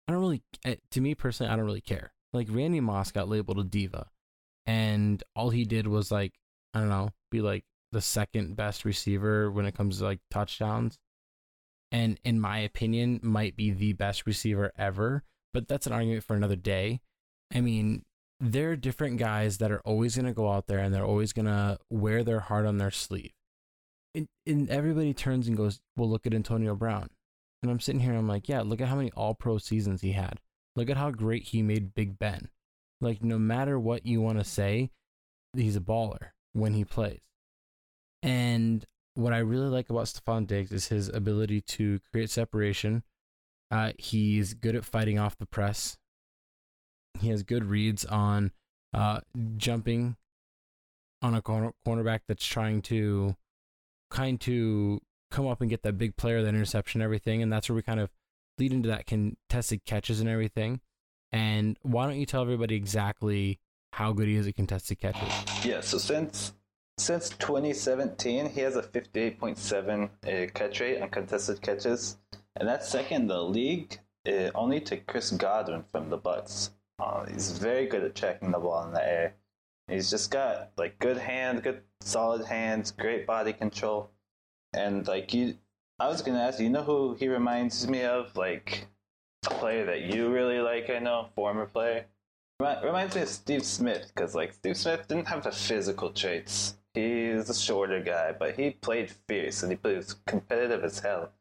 I 0.07 0.11
don't 0.11 0.21
really 0.21 0.41
eh, 0.65 0.75
to 0.91 1.01
me 1.01 1.15
personally, 1.15 1.51
I 1.51 1.55
don't 1.55 1.65
really 1.65 1.81
care. 1.81 2.13
Like 2.33 2.47
Randy 2.49 2.79
Moss 2.79 3.11
got 3.11 3.29
labeled 3.29 3.59
a 3.59 3.63
diva, 3.63 4.07
and 4.65 5.23
all 5.35 5.51
he 5.51 5.65
did 5.65 5.87
was 5.87 6.11
like 6.11 6.33
I 6.73 6.79
don't 6.79 6.89
know, 6.89 7.09
be 7.31 7.41
like 7.41 7.63
the 7.91 8.01
second 8.01 8.55
best 8.55 8.85
receiver 8.85 9.51
when 9.51 9.65
it 9.65 9.75
comes 9.75 9.99
to 9.99 10.05
like 10.05 10.19
touchdowns. 10.31 10.97
And 11.91 12.19
in 12.23 12.39
my 12.39 12.59
opinion, 12.59 13.19
might 13.23 13.55
be 13.55 13.71
the 13.71 13.93
best 13.93 14.27
receiver 14.27 14.71
ever, 14.77 15.23
but 15.53 15.67
that's 15.67 15.87
an 15.87 15.93
argument 15.93 16.23
for 16.23 16.35
another 16.35 16.55
day. 16.55 17.01
I 17.53 17.61
mean, 17.61 18.03
there 18.39 18.71
are 18.71 18.75
different 18.75 19.17
guys 19.17 19.57
that 19.57 19.71
are 19.71 19.81
always 19.81 20.15
going 20.15 20.25
to 20.25 20.33
go 20.33 20.49
out 20.51 20.67
there 20.67 20.79
and 20.79 20.93
they're 20.93 21.05
always 21.05 21.33
going 21.33 21.45
to 21.45 21.77
wear 21.89 22.23
their 22.23 22.39
heart 22.39 22.65
on 22.65 22.77
their 22.77 22.91
sleeve. 22.91 23.31
And, 24.15 24.27
and 24.45 24.69
everybody 24.69 25.13
turns 25.13 25.47
and 25.47 25.57
goes, 25.57 25.81
Well, 25.95 26.09
look 26.09 26.25
at 26.25 26.33
Antonio 26.33 26.75
Brown. 26.75 27.09
And 27.61 27.71
I'm 27.71 27.79
sitting 27.79 28.01
here 28.01 28.11
and 28.11 28.19
I'm 28.19 28.27
like, 28.27 28.47
Yeah, 28.49 28.61
look 28.61 28.81
at 28.81 28.87
how 28.87 28.95
many 28.95 29.11
all 29.11 29.35
pro 29.35 29.57
seasons 29.57 30.01
he 30.01 30.13
had. 30.13 30.39
Look 30.75 30.89
at 30.89 30.97
how 30.97 31.11
great 31.11 31.43
he 31.43 31.61
made 31.61 31.93
Big 31.93 32.17
Ben. 32.17 32.49
Like, 33.01 33.23
no 33.23 33.37
matter 33.37 33.79
what 33.79 34.05
you 34.05 34.21
want 34.21 34.39
to 34.39 34.45
say, 34.45 34.91
he's 35.53 35.75
a 35.75 35.81
baller 35.81 36.29
when 36.53 36.73
he 36.73 36.83
plays. 36.83 37.21
And 38.23 38.85
what 39.13 39.33
I 39.33 39.39
really 39.39 39.67
like 39.67 39.89
about 39.89 40.05
Stefon 40.05 40.47
Diggs 40.47 40.71
is 40.71 40.87
his 40.87 41.09
ability 41.09 41.61
to 41.61 41.99
create 42.11 42.29
separation. 42.29 43.03
Uh, 43.71 43.91
he's 43.97 44.53
good 44.53 44.75
at 44.75 44.85
fighting 44.85 45.19
off 45.19 45.37
the 45.37 45.45
press. 45.45 45.97
He 47.19 47.29
has 47.29 47.43
good 47.43 47.65
reads 47.65 48.05
on 48.05 48.51
uh, 48.93 49.21
jumping 49.57 50.15
on 51.21 51.35
a 51.35 51.41
corner- 51.41 51.73
cornerback 51.85 52.21
that's 52.27 52.45
trying 52.45 52.81
to 52.83 53.35
kind 54.09 54.39
to 54.41 55.01
come 55.31 55.47
up 55.47 55.61
and 55.61 55.69
get 55.69 55.83
that 55.83 55.97
big 55.97 56.15
player, 56.15 56.41
that 56.41 56.49
interception, 56.49 57.01
everything. 57.01 57.41
And 57.41 57.51
that's 57.51 57.69
where 57.69 57.75
we 57.75 57.81
kind 57.81 57.99
of 57.99 58.09
lead 58.57 58.73
into 58.73 58.89
that 58.89 59.05
contested 59.05 59.85
catches 59.85 60.19
and 60.19 60.29
everything. 60.29 60.81
And 61.31 61.77
why 61.83 62.07
don't 62.07 62.17
you 62.17 62.25
tell 62.25 62.41
everybody 62.41 62.75
exactly 62.75 63.59
how 63.93 64.13
good 64.13 64.27
he 64.27 64.35
is 64.35 64.47
at 64.47 64.55
contested 64.55 64.99
catches? 64.99 65.29
Yeah, 65.63 65.81
so 65.81 65.97
since 65.97 66.53
since 66.97 67.29
2017, 67.29 68.49
he 68.49 68.59
has 68.61 68.75
a 68.75 68.81
58.7 68.81 70.03
uh, 70.03 70.51
catch 70.53 70.81
rate 70.81 71.01
on 71.01 71.09
contested 71.09 71.61
catches, 71.61 72.17
and 72.57 72.67
that's 72.67 72.89
second 72.89 73.21
in 73.21 73.27
the 73.27 73.41
league, 73.41 73.97
uh, 74.27 74.49
only 74.53 74.81
to 74.81 74.97
Chris 74.97 75.31
Godwin 75.31 75.85
from 75.91 76.09
the 76.09 76.17
Bucks. 76.17 76.71
Uh, 76.99 77.25
he's 77.25 77.57
very 77.57 77.85
good 77.85 78.03
at 78.03 78.15
checking 78.15 78.51
the 78.51 78.59
ball 78.59 78.85
in 78.85 78.93
the 78.93 79.05
air. 79.05 79.35
He's 79.87 80.09
just 80.09 80.31
got 80.31 80.71
like 80.77 80.99
good 80.99 81.17
hands, 81.17 81.61
good 81.61 81.81
solid 82.01 82.45
hands, 82.45 82.91
great 82.91 83.25
body 83.25 83.53
control, 83.53 84.11
and 84.73 85.07
like 85.07 85.33
you, 85.33 85.55
I 85.99 86.07
was 86.07 86.21
gonna 86.21 86.41
ask 86.41 86.59
you, 86.59 86.69
know 86.69 86.83
who 86.83 87.15
he 87.15 87.27
reminds 87.27 87.87
me 87.87 88.03
of? 88.03 88.35
Like 88.35 88.87
a 89.45 89.49
player 89.49 89.85
that 89.85 90.01
you 90.01 90.29
really 90.29 90.59
like. 90.59 90.89
I 90.89 90.99
know, 90.99 91.29
former 91.35 91.65
player. 91.65 92.05
Reminds 92.59 93.15
me 93.15 93.21
of 93.21 93.29
Steve 93.29 93.63
Smith 93.63 94.11
because 94.13 94.35
like 94.35 94.53
Steve 94.53 94.77
Smith 94.77 95.07
didn't 95.07 95.29
have 95.29 95.43
the 95.43 95.51
physical 95.51 96.11
traits 96.11 96.75
He's 96.93 97.49
a 97.49 97.53
shorter 97.53 98.01
guy, 98.01 98.33
but 98.37 98.55
he 98.55 98.71
played 98.71 99.11
fierce 99.27 99.61
and 99.61 99.71
he 99.71 99.77
played 99.77 100.05
competitive 100.25 100.83
as 100.83 100.99
hell. 100.99 101.31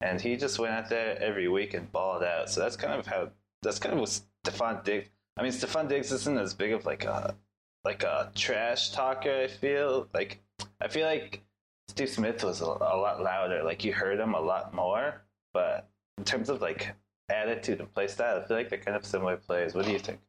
And 0.00 0.20
he 0.20 0.36
just 0.36 0.58
went 0.58 0.72
out 0.72 0.88
there 0.88 1.20
every 1.20 1.48
week 1.48 1.74
and 1.74 1.90
balled 1.90 2.22
out. 2.22 2.50
So 2.50 2.60
that's 2.60 2.76
kind 2.76 2.98
of 2.98 3.06
how 3.06 3.30
that's 3.62 3.78
kind 3.78 3.94
of 3.94 4.00
what 4.00 4.20
Stefon 4.44 4.84
Diggs. 4.84 5.08
I 5.36 5.42
mean, 5.42 5.52
Stefon 5.52 5.88
Diggs 5.88 6.12
isn't 6.12 6.38
as 6.38 6.54
big 6.54 6.72
of 6.72 6.86
like 6.86 7.04
a 7.04 7.34
like 7.84 8.02
a 8.02 8.30
trash 8.34 8.90
talker. 8.90 9.42
I 9.44 9.46
feel 9.46 10.08
like 10.14 10.40
I 10.80 10.88
feel 10.88 11.06
like 11.06 11.42
Steve 11.88 12.10
Smith 12.10 12.44
was 12.44 12.60
a, 12.60 12.64
a 12.64 12.96
lot 12.96 13.22
louder. 13.22 13.62
Like 13.62 13.84
you 13.84 13.92
heard 13.92 14.18
him 14.18 14.34
a 14.34 14.40
lot 14.40 14.74
more. 14.74 15.22
But 15.52 15.88
in 16.18 16.24
terms 16.24 16.48
of 16.48 16.60
like 16.60 16.94
attitude 17.28 17.80
and 17.80 17.92
play 17.92 18.06
style, 18.06 18.40
I 18.40 18.46
feel 18.46 18.56
like 18.56 18.68
they're 18.68 18.78
kind 18.78 18.96
of 18.96 19.04
similar 19.04 19.36
players. 19.36 19.74
What 19.74 19.86
do 19.86 19.92
you 19.92 19.98
think? 19.98 20.20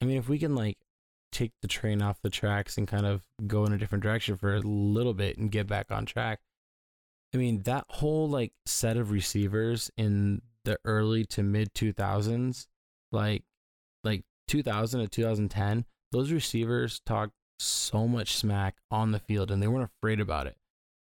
I 0.00 0.04
mean, 0.04 0.16
if 0.16 0.28
we 0.28 0.38
can 0.38 0.54
like 0.54 0.78
take 1.32 1.52
the 1.62 1.68
train 1.68 2.02
off 2.02 2.20
the 2.22 2.30
tracks 2.30 2.76
and 2.76 2.86
kind 2.86 3.06
of 3.06 3.22
go 3.46 3.64
in 3.64 3.72
a 3.72 3.78
different 3.78 4.04
direction 4.04 4.36
for 4.36 4.54
a 4.54 4.60
little 4.60 5.14
bit 5.14 5.38
and 5.38 5.50
get 5.50 5.66
back 5.66 5.90
on 5.90 6.04
track. 6.04 6.40
I 7.34 7.38
mean, 7.38 7.62
that 7.62 7.86
whole 7.88 8.28
like 8.28 8.52
set 8.66 8.98
of 8.98 9.10
receivers 9.10 9.90
in 9.96 10.42
the 10.64 10.78
early 10.84 11.24
to 11.26 11.42
mid 11.42 11.72
2000s, 11.74 12.66
like 13.12 13.44
like 14.04 14.22
2000 14.48 15.00
to 15.00 15.08
2010, 15.08 15.84
those 16.10 16.32
receivers 16.32 17.00
talked 17.06 17.32
so 17.58 18.08
much 18.08 18.36
smack 18.36 18.76
on 18.90 19.12
the 19.12 19.18
field 19.18 19.50
and 19.50 19.62
they 19.62 19.68
weren't 19.68 19.90
afraid 19.98 20.20
about 20.20 20.46
it. 20.46 20.56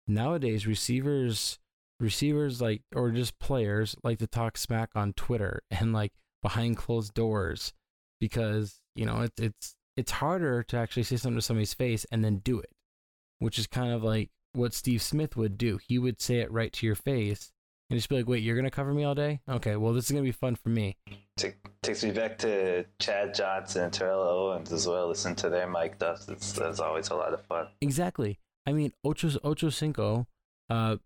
Nowadays, 0.07 0.67
receivers 0.67 1.59
receivers 2.01 2.61
like 2.61 2.83
or 2.95 3.11
just 3.11 3.39
players 3.41 3.97
like 4.05 4.19
to 4.19 4.27
talk 4.27 4.57
smack 4.57 4.91
on 4.95 5.13
Twitter 5.15 5.63
and 5.71 5.93
like 5.93 6.13
behind 6.43 6.77
closed 6.77 7.15
doors 7.15 7.73
because, 8.21 8.81
you 8.95 9.07
know, 9.07 9.23
it's 9.23 9.41
it's 9.41 9.77
it's 9.97 10.13
harder 10.13 10.63
to 10.63 10.77
actually 10.77 11.03
say 11.03 11.17
something 11.17 11.39
to 11.39 11.43
somebody's 11.43 11.75
face 11.75 12.07
and 12.13 12.25
then 12.25 12.39
do 12.39 12.61
it, 12.61 12.71
which 13.39 13.59
is 13.59 13.67
kind 13.67 13.93
of 13.93 14.03
like 14.03 14.31
what 14.53 14.73
Steve 14.73 15.03
Smith 15.03 15.37
would 15.37 15.59
do. 15.59 15.79
He 15.87 15.99
would 15.99 16.21
say 16.21 16.37
it 16.37 16.53
right 16.53 16.73
to 16.73 16.87
your 16.87 16.95
face 16.95 17.53
and 17.91 17.99
just 17.99 18.09
be 18.09 18.17
like, 18.17 18.29
wait, 18.29 18.43
you're 18.43 18.55
going 18.55 18.65
to 18.65 18.71
cover 18.71 18.93
me 18.93 19.05
all 19.05 19.15
day? 19.15 19.41
Okay, 19.49 19.77
well, 19.77 19.93
this 19.93 20.05
is 20.07 20.11
going 20.11 20.23
to 20.23 20.29
be 20.29 20.33
fun 20.33 20.57
for 20.57 20.69
me. 20.69 20.97
takes 21.83 22.05
me 22.05 22.11
back 22.11 22.39
to 22.39 22.85
Chad 22.99 23.35
Johnson 23.35 23.85
and 23.85 23.93
Terrell 23.93 24.21
Owens 24.21 24.73
as 24.73 24.87
well. 24.87 25.09
Listen 25.09 25.35
to 25.37 25.49
their 25.49 25.69
mic 25.69 25.95
stuff. 25.95 26.29
It's, 26.29 26.53
that's 26.53 26.81
always 26.81 27.09
a 27.09 27.15
lot 27.15 27.33
of 27.33 27.45
fun. 27.47 27.69
Exactly. 27.81 28.39
I 28.67 28.73
mean, 28.73 28.93
Ocho, 29.05 29.31
Ocho 29.43 29.71
Cinco 29.71 30.27
uh, 30.69 30.97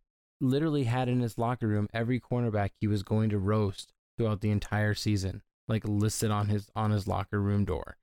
literally 0.40 0.84
had 0.84 1.08
in 1.08 1.20
his 1.20 1.38
locker 1.38 1.68
room 1.68 1.88
every 1.94 2.18
cornerback 2.18 2.70
he 2.80 2.88
was 2.88 3.02
going 3.02 3.30
to 3.30 3.38
roast 3.38 3.92
throughout 4.16 4.40
the 4.40 4.50
entire 4.50 4.94
season, 4.94 5.42
like 5.68 5.86
listed 5.86 6.30
on 6.30 6.48
his 6.48 6.68
on 6.74 6.90
his 6.90 7.06
locker 7.06 7.40
room 7.40 7.64
door. 7.64 7.96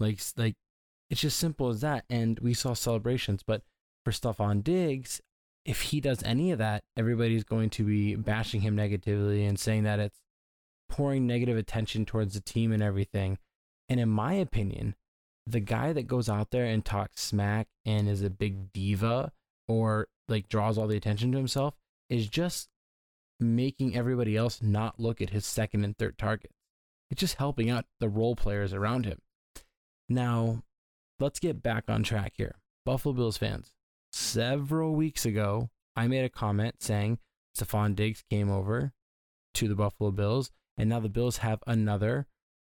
Like 0.00 0.18
like 0.36 0.56
it's 1.08 1.20
just 1.20 1.38
simple 1.38 1.68
as 1.68 1.80
that. 1.82 2.04
And 2.10 2.38
we 2.40 2.54
saw 2.54 2.74
celebrations, 2.74 3.42
but 3.46 3.62
for 4.04 4.10
Stefon 4.10 4.64
Diggs, 4.64 5.20
if 5.64 5.82
he 5.82 6.00
does 6.00 6.22
any 6.22 6.50
of 6.50 6.58
that, 6.58 6.84
everybody's 6.96 7.44
going 7.44 7.70
to 7.70 7.84
be 7.84 8.14
bashing 8.14 8.62
him 8.62 8.74
negatively 8.74 9.44
and 9.44 9.58
saying 9.58 9.84
that 9.84 10.00
it's 10.00 10.18
pouring 10.88 11.26
negative 11.26 11.56
attention 11.56 12.04
towards 12.04 12.34
the 12.34 12.40
team 12.40 12.72
and 12.72 12.82
everything. 12.82 13.38
And 13.88 14.00
in 14.00 14.08
my 14.08 14.34
opinion, 14.34 14.94
the 15.46 15.60
guy 15.60 15.92
that 15.92 16.06
goes 16.06 16.28
out 16.28 16.50
there 16.50 16.64
and 16.64 16.84
talks 16.84 17.20
smack 17.20 17.68
and 17.84 18.08
is 18.08 18.22
a 18.22 18.30
big 18.30 18.72
diva 18.72 19.32
or 19.68 20.08
like 20.28 20.48
draws 20.48 20.78
all 20.78 20.86
the 20.86 20.96
attention 20.96 21.32
to 21.32 21.38
himself 21.38 21.74
is 22.08 22.28
just 22.28 22.68
making 23.40 23.96
everybody 23.96 24.36
else 24.36 24.62
not 24.62 25.00
look 25.00 25.20
at 25.20 25.30
his 25.30 25.44
second 25.44 25.84
and 25.84 25.96
third 25.96 26.18
targets. 26.18 26.54
It's 27.10 27.20
just 27.20 27.36
helping 27.36 27.70
out 27.70 27.84
the 28.00 28.08
role 28.08 28.36
players 28.36 28.72
around 28.72 29.04
him. 29.04 29.18
Now, 30.08 30.62
let's 31.20 31.40
get 31.40 31.62
back 31.62 31.84
on 31.88 32.02
track 32.02 32.34
here. 32.36 32.56
Buffalo 32.84 33.14
Bills 33.14 33.36
fans, 33.36 33.70
several 34.12 34.94
weeks 34.94 35.24
ago, 35.24 35.70
I 35.96 36.06
made 36.06 36.24
a 36.24 36.30
comment 36.30 36.76
saying 36.80 37.18
Stefon 37.56 37.94
Diggs 37.94 38.24
came 38.30 38.50
over 38.50 38.92
to 39.54 39.68
the 39.68 39.74
Buffalo 39.74 40.10
Bills, 40.10 40.50
and 40.76 40.88
now 40.88 41.00
the 41.00 41.08
Bills 41.08 41.38
have 41.38 41.62
another 41.66 42.26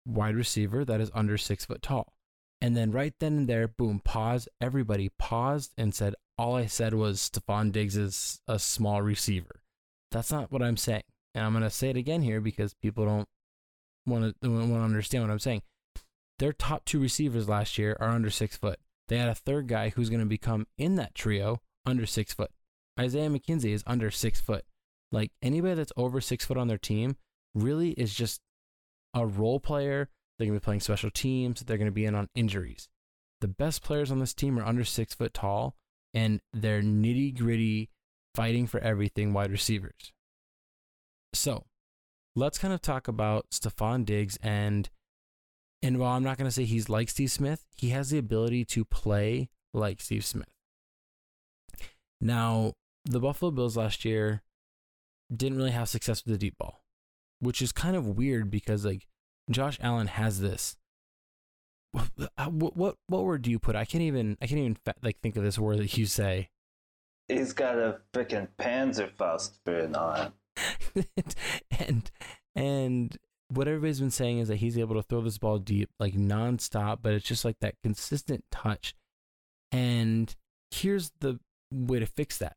wide 0.06 0.34
receiver 0.34 0.84
that 0.84 1.00
is 1.00 1.10
under 1.14 1.38
six 1.38 1.64
foot 1.64 1.82
tall. 1.82 2.12
And 2.60 2.76
then 2.76 2.92
right 2.92 3.14
then 3.20 3.38
and 3.38 3.48
there, 3.48 3.68
boom, 3.68 4.00
pause. 4.00 4.48
Everybody 4.60 5.10
paused 5.18 5.72
and 5.76 5.94
said, 5.94 6.14
All 6.38 6.56
I 6.56 6.66
said 6.66 6.94
was 6.94 7.30
Stefon 7.30 7.72
Diggs 7.72 7.96
is 7.96 8.40
a 8.48 8.58
small 8.58 9.02
receiver. 9.02 9.60
That's 10.10 10.32
not 10.32 10.50
what 10.50 10.62
I'm 10.62 10.76
saying. 10.76 11.02
And 11.34 11.44
I'm 11.44 11.52
going 11.52 11.64
to 11.64 11.70
say 11.70 11.90
it 11.90 11.96
again 11.96 12.22
here 12.22 12.40
because 12.40 12.74
people 12.74 13.04
don't 13.04 13.28
want 14.06 14.36
to 14.40 14.50
want 14.50 14.70
to 14.70 14.80
understand 14.80 15.24
what 15.24 15.30
I'm 15.30 15.38
saying 15.38 15.62
their 16.38 16.52
top 16.52 16.84
two 16.84 17.00
receivers 17.00 17.48
last 17.48 17.78
year 17.78 17.96
are 18.00 18.10
under 18.10 18.30
six 18.30 18.56
foot. 18.56 18.78
They 19.08 19.18
had 19.18 19.28
a 19.28 19.34
third 19.34 19.68
guy 19.68 19.90
who's 19.90 20.10
going 20.10 20.20
to 20.20 20.26
become 20.26 20.66
in 20.78 20.96
that 20.96 21.14
trio 21.14 21.60
under 21.84 22.06
six 22.06 22.32
foot. 22.32 22.50
Isaiah 22.98 23.28
McKenzie 23.28 23.72
is 23.72 23.84
under 23.86 24.10
six 24.10 24.40
foot. 24.40 24.64
Like 25.12 25.32
anybody 25.42 25.74
that's 25.74 25.92
over 25.96 26.20
six 26.20 26.44
foot 26.44 26.56
on 26.56 26.68
their 26.68 26.78
team 26.78 27.16
really 27.54 27.90
is 27.90 28.14
just 28.14 28.40
a 29.14 29.26
role 29.26 29.60
player. 29.60 30.08
They're 30.38 30.46
going 30.46 30.58
to 30.58 30.60
be 30.60 30.64
playing 30.64 30.80
special 30.80 31.10
teams. 31.10 31.60
They're 31.60 31.78
going 31.78 31.86
to 31.86 31.92
be 31.92 32.06
in 32.06 32.14
on 32.14 32.28
injuries. 32.34 32.88
The 33.40 33.48
best 33.48 33.82
players 33.82 34.10
on 34.10 34.18
this 34.20 34.34
team 34.34 34.58
are 34.58 34.64
under 34.64 34.84
six 34.84 35.14
foot 35.14 35.34
tall, 35.34 35.76
and 36.12 36.40
they're 36.52 36.82
nitty 36.82 37.36
gritty, 37.38 37.90
fighting 38.34 38.66
for 38.66 38.80
everything 38.80 39.32
wide 39.32 39.50
receivers. 39.50 40.12
So 41.34 41.64
let's 42.34 42.58
kind 42.58 42.72
of 42.74 42.80
talk 42.80 43.06
about 43.06 43.50
Stefon 43.50 44.04
Diggs 44.04 44.38
and 44.42 44.88
and 45.84 45.98
while 45.98 46.16
I'm 46.16 46.24
not 46.24 46.38
going 46.38 46.48
to 46.48 46.54
say 46.54 46.64
he's 46.64 46.88
like 46.88 47.10
Steve 47.10 47.30
Smith, 47.30 47.66
he 47.76 47.90
has 47.90 48.08
the 48.08 48.16
ability 48.16 48.64
to 48.66 48.86
play 48.86 49.50
like 49.74 50.00
Steve 50.00 50.24
Smith. 50.24 50.48
Now, 52.22 52.72
the 53.04 53.20
Buffalo 53.20 53.50
Bills 53.50 53.76
last 53.76 54.02
year, 54.02 54.42
didn't 55.34 55.58
really 55.58 55.72
have 55.72 55.90
success 55.90 56.24
with 56.24 56.32
the 56.32 56.38
deep 56.38 56.56
ball, 56.56 56.82
which 57.40 57.60
is 57.60 57.70
kind 57.70 57.96
of 57.96 58.06
weird 58.06 58.50
because 58.50 58.86
like 58.86 59.06
Josh 59.50 59.78
Allen 59.82 60.06
has 60.06 60.40
this. 60.40 60.76
What 61.92 62.08
uh, 62.38 62.46
what 62.46 62.96
what 63.06 63.24
word 63.24 63.42
do 63.42 63.50
you 63.50 63.58
put? 63.58 63.76
I 63.76 63.84
can't 63.84 64.02
even 64.02 64.38
I 64.40 64.46
can't 64.46 64.58
even 64.58 64.78
like 65.02 65.20
think 65.20 65.36
of 65.36 65.44
this 65.44 65.58
word 65.58 65.78
that 65.78 65.96
you 65.98 66.06
say. 66.06 66.48
He's 67.28 67.52
got 67.52 67.78
a 67.78 68.00
freaking 68.12 68.48
Panzerfaust 68.58 69.52
an 69.66 69.94
arm. 69.94 70.32
and 71.78 72.10
and 72.54 73.18
what 73.48 73.68
everybody's 73.68 74.00
been 74.00 74.10
saying 74.10 74.38
is 74.38 74.48
that 74.48 74.56
he's 74.56 74.78
able 74.78 74.94
to 74.96 75.02
throw 75.02 75.20
this 75.20 75.38
ball 75.38 75.58
deep 75.58 75.90
like 75.98 76.14
nonstop, 76.14 76.98
but 77.02 77.12
it's 77.12 77.26
just 77.26 77.44
like 77.44 77.58
that 77.60 77.74
consistent 77.82 78.44
touch. 78.50 78.94
And 79.70 80.34
here's 80.70 81.12
the 81.20 81.38
way 81.72 81.98
to 81.98 82.06
fix 82.06 82.38
that 82.38 82.56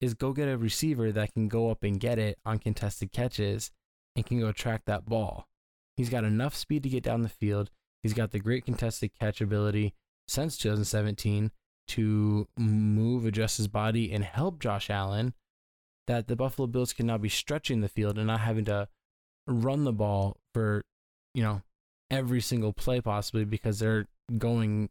is 0.00 0.14
go 0.14 0.32
get 0.32 0.48
a 0.48 0.58
receiver 0.58 1.12
that 1.12 1.32
can 1.32 1.48
go 1.48 1.70
up 1.70 1.82
and 1.82 2.00
get 2.00 2.18
it 2.18 2.38
on 2.44 2.58
contested 2.58 3.12
catches 3.12 3.70
and 4.16 4.26
can 4.26 4.40
go 4.40 4.52
track 4.52 4.82
that 4.86 5.06
ball. 5.06 5.48
He's 5.96 6.10
got 6.10 6.24
enough 6.24 6.54
speed 6.54 6.82
to 6.82 6.88
get 6.88 7.04
down 7.04 7.22
the 7.22 7.28
field. 7.28 7.70
He's 8.02 8.14
got 8.14 8.32
the 8.32 8.40
great 8.40 8.64
contested 8.64 9.12
catch 9.18 9.40
ability 9.40 9.94
since 10.26 10.56
2017 10.56 11.50
to 11.88 12.48
move, 12.58 13.26
adjust 13.26 13.58
his 13.58 13.68
body, 13.68 14.12
and 14.12 14.24
help 14.24 14.58
Josh 14.58 14.90
Allen. 14.90 15.34
That 16.08 16.26
the 16.26 16.36
Buffalo 16.36 16.66
Bills 16.66 16.92
can 16.92 17.06
now 17.06 17.18
be 17.18 17.28
stretching 17.28 17.80
the 17.80 17.88
field 17.88 18.18
and 18.18 18.26
not 18.26 18.40
having 18.40 18.64
to 18.64 18.88
run 19.46 19.84
the 19.84 19.92
ball 19.92 20.36
for, 20.54 20.82
you 21.34 21.42
know, 21.42 21.62
every 22.10 22.40
single 22.40 22.72
play 22.72 23.00
possibly 23.00 23.44
because 23.44 23.78
they're 23.78 24.06
going. 24.38 24.88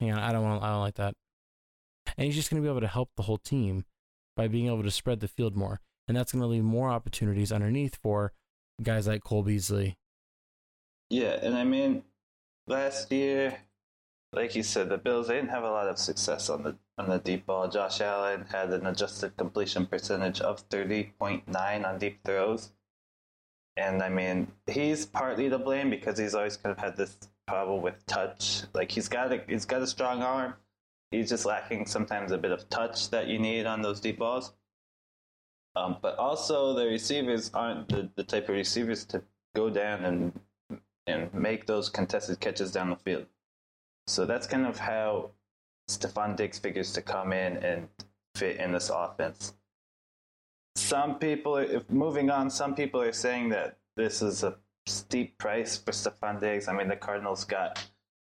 Hang 0.00 0.12
on, 0.12 0.18
I 0.18 0.32
don't 0.32 0.42
want. 0.42 0.62
I 0.62 0.70
don't 0.70 0.80
like 0.80 0.94
that. 0.96 1.14
And 2.16 2.26
he's 2.26 2.36
just 2.36 2.50
going 2.50 2.62
to 2.62 2.66
be 2.66 2.70
able 2.70 2.80
to 2.80 2.86
help 2.86 3.10
the 3.16 3.24
whole 3.24 3.38
team 3.38 3.84
by 4.36 4.48
being 4.48 4.68
able 4.68 4.84
to 4.84 4.90
spread 4.90 5.20
the 5.20 5.28
field 5.28 5.56
more, 5.56 5.80
and 6.06 6.16
that's 6.16 6.32
going 6.32 6.42
to 6.42 6.46
leave 6.46 6.62
more 6.62 6.88
opportunities 6.88 7.52
underneath 7.52 7.98
for 8.02 8.32
guys 8.82 9.08
like 9.08 9.24
Cole 9.24 9.42
Beasley. 9.42 9.96
Yeah, 11.10 11.38
and 11.42 11.56
I 11.56 11.64
mean, 11.64 12.04
last 12.66 13.10
year, 13.10 13.58
like 14.32 14.54
you 14.54 14.62
said, 14.62 14.88
the 14.88 14.98
Bills 14.98 15.28
they 15.28 15.34
didn't 15.34 15.50
have 15.50 15.64
a 15.64 15.70
lot 15.70 15.88
of 15.88 15.98
success 15.98 16.48
on 16.48 16.62
the 16.62 16.76
on 16.98 17.08
the 17.08 17.18
deep 17.18 17.46
ball. 17.46 17.68
Josh 17.68 18.00
Allen 18.00 18.46
had 18.50 18.72
an 18.72 18.86
adjusted 18.86 19.36
completion 19.36 19.86
percentage 19.86 20.40
of 20.40 20.60
thirty 20.60 21.12
point 21.18 21.48
nine 21.48 21.84
on 21.84 21.98
deep 21.98 22.20
throws. 22.24 22.70
And 23.78 24.02
I 24.02 24.08
mean, 24.08 24.48
he's 24.66 25.06
partly 25.06 25.48
to 25.48 25.58
blame 25.58 25.88
because 25.88 26.18
he's 26.18 26.34
always 26.34 26.56
kind 26.56 26.76
of 26.76 26.82
had 26.82 26.96
this 26.96 27.16
problem 27.46 27.80
with 27.80 28.04
touch. 28.06 28.62
Like 28.74 28.90
he's 28.90 29.08
got 29.08 29.32
a 29.32 29.42
he's 29.46 29.64
got 29.64 29.82
a 29.82 29.86
strong 29.86 30.20
arm. 30.20 30.54
He's 31.12 31.28
just 31.28 31.46
lacking 31.46 31.86
sometimes 31.86 32.32
a 32.32 32.38
bit 32.38 32.50
of 32.50 32.68
touch 32.68 33.08
that 33.10 33.28
you 33.28 33.38
need 33.38 33.66
on 33.66 33.80
those 33.80 34.00
deep 34.00 34.18
balls. 34.18 34.52
Um, 35.76 35.96
but 36.02 36.18
also 36.18 36.74
the 36.74 36.86
receivers 36.86 37.52
aren't 37.54 37.88
the, 37.88 38.10
the 38.16 38.24
type 38.24 38.48
of 38.48 38.56
receivers 38.56 39.04
to 39.06 39.22
go 39.54 39.70
down 39.70 40.04
and 40.04 40.40
and 41.06 41.32
make 41.32 41.66
those 41.66 41.88
contested 41.88 42.40
catches 42.40 42.72
down 42.72 42.90
the 42.90 42.96
field. 42.96 43.26
So 44.08 44.26
that's 44.26 44.48
kind 44.48 44.66
of 44.66 44.78
how 44.78 45.30
Stefon 45.88 46.36
Diggs 46.36 46.58
figures 46.58 46.92
to 46.94 47.02
come 47.02 47.32
in 47.32 47.58
and 47.58 47.88
fit 48.34 48.56
in 48.56 48.72
this 48.72 48.90
offense 48.92 49.54
some 50.76 51.18
people, 51.18 51.56
if 51.56 51.88
moving 51.90 52.30
on, 52.30 52.50
some 52.50 52.74
people 52.74 53.00
are 53.00 53.12
saying 53.12 53.50
that 53.50 53.78
this 53.96 54.22
is 54.22 54.42
a 54.44 54.56
steep 54.86 55.38
price 55.38 55.76
for 55.76 55.92
Stefon 55.92 56.40
Diggs. 56.40 56.68
I 56.68 56.72
mean, 56.72 56.88
the 56.88 56.96
Cardinals 56.96 57.44
got 57.44 57.84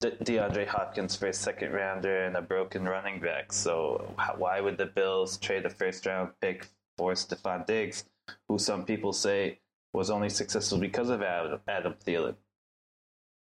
De- 0.00 0.12
DeAndre 0.12 0.66
Hopkins 0.66 1.16
for 1.16 1.26
a 1.26 1.32
second 1.32 1.72
rounder 1.72 2.24
and 2.24 2.36
a 2.36 2.42
broken 2.42 2.84
running 2.84 3.20
back. 3.20 3.52
So 3.52 4.14
why 4.36 4.60
would 4.60 4.78
the 4.78 4.86
Bills 4.86 5.36
trade 5.38 5.66
a 5.66 5.70
first 5.70 6.06
round 6.06 6.30
pick 6.40 6.68
for 6.96 7.12
Stefon 7.12 7.66
Diggs, 7.66 8.04
who 8.48 8.58
some 8.58 8.84
people 8.84 9.12
say 9.12 9.58
was 9.92 10.10
only 10.10 10.28
successful 10.28 10.78
because 10.78 11.10
of 11.10 11.22
Adam, 11.22 11.60
Adam 11.66 11.94
Thielen? 12.06 12.36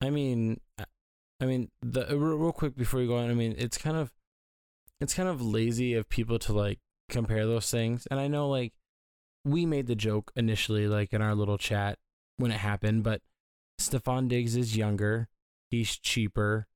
I 0.00 0.10
mean, 0.10 0.60
I 1.40 1.46
mean, 1.46 1.70
the 1.80 2.06
real 2.16 2.52
quick 2.52 2.76
before 2.76 3.00
we 3.00 3.06
go 3.06 3.16
on, 3.16 3.30
I 3.30 3.34
mean, 3.34 3.54
it's 3.56 3.78
kind 3.78 3.96
of, 3.96 4.12
it's 5.00 5.14
kind 5.14 5.28
of 5.28 5.40
lazy 5.40 5.94
of 5.94 6.08
people 6.08 6.38
to 6.40 6.52
like 6.52 6.78
compare 7.12 7.46
those 7.46 7.70
things. 7.70 8.06
And 8.10 8.18
I 8.18 8.26
know 8.26 8.48
like 8.48 8.72
we 9.44 9.66
made 9.66 9.86
the 9.86 9.94
joke 9.94 10.32
initially, 10.34 10.88
like 10.88 11.12
in 11.12 11.22
our 11.22 11.34
little 11.34 11.58
chat 11.58 11.98
when 12.38 12.50
it 12.50 12.58
happened, 12.58 13.04
but 13.04 13.20
Stefon 13.80 14.28
Diggs 14.28 14.56
is 14.56 14.76
younger. 14.76 15.28
He's 15.70 15.96
cheaper. 15.96 16.66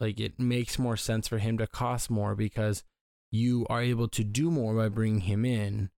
Like 0.00 0.20
it 0.20 0.38
makes 0.38 0.78
more 0.78 0.96
sense 0.96 1.28
for 1.28 1.38
him 1.38 1.58
to 1.58 1.66
cost 1.66 2.10
more 2.10 2.34
because 2.34 2.84
you 3.30 3.66
are 3.68 3.82
able 3.82 4.08
to 4.08 4.24
do 4.24 4.50
more 4.50 4.74
by 4.74 4.88
bringing 4.88 5.22
him 5.22 5.44
in 5.44 5.90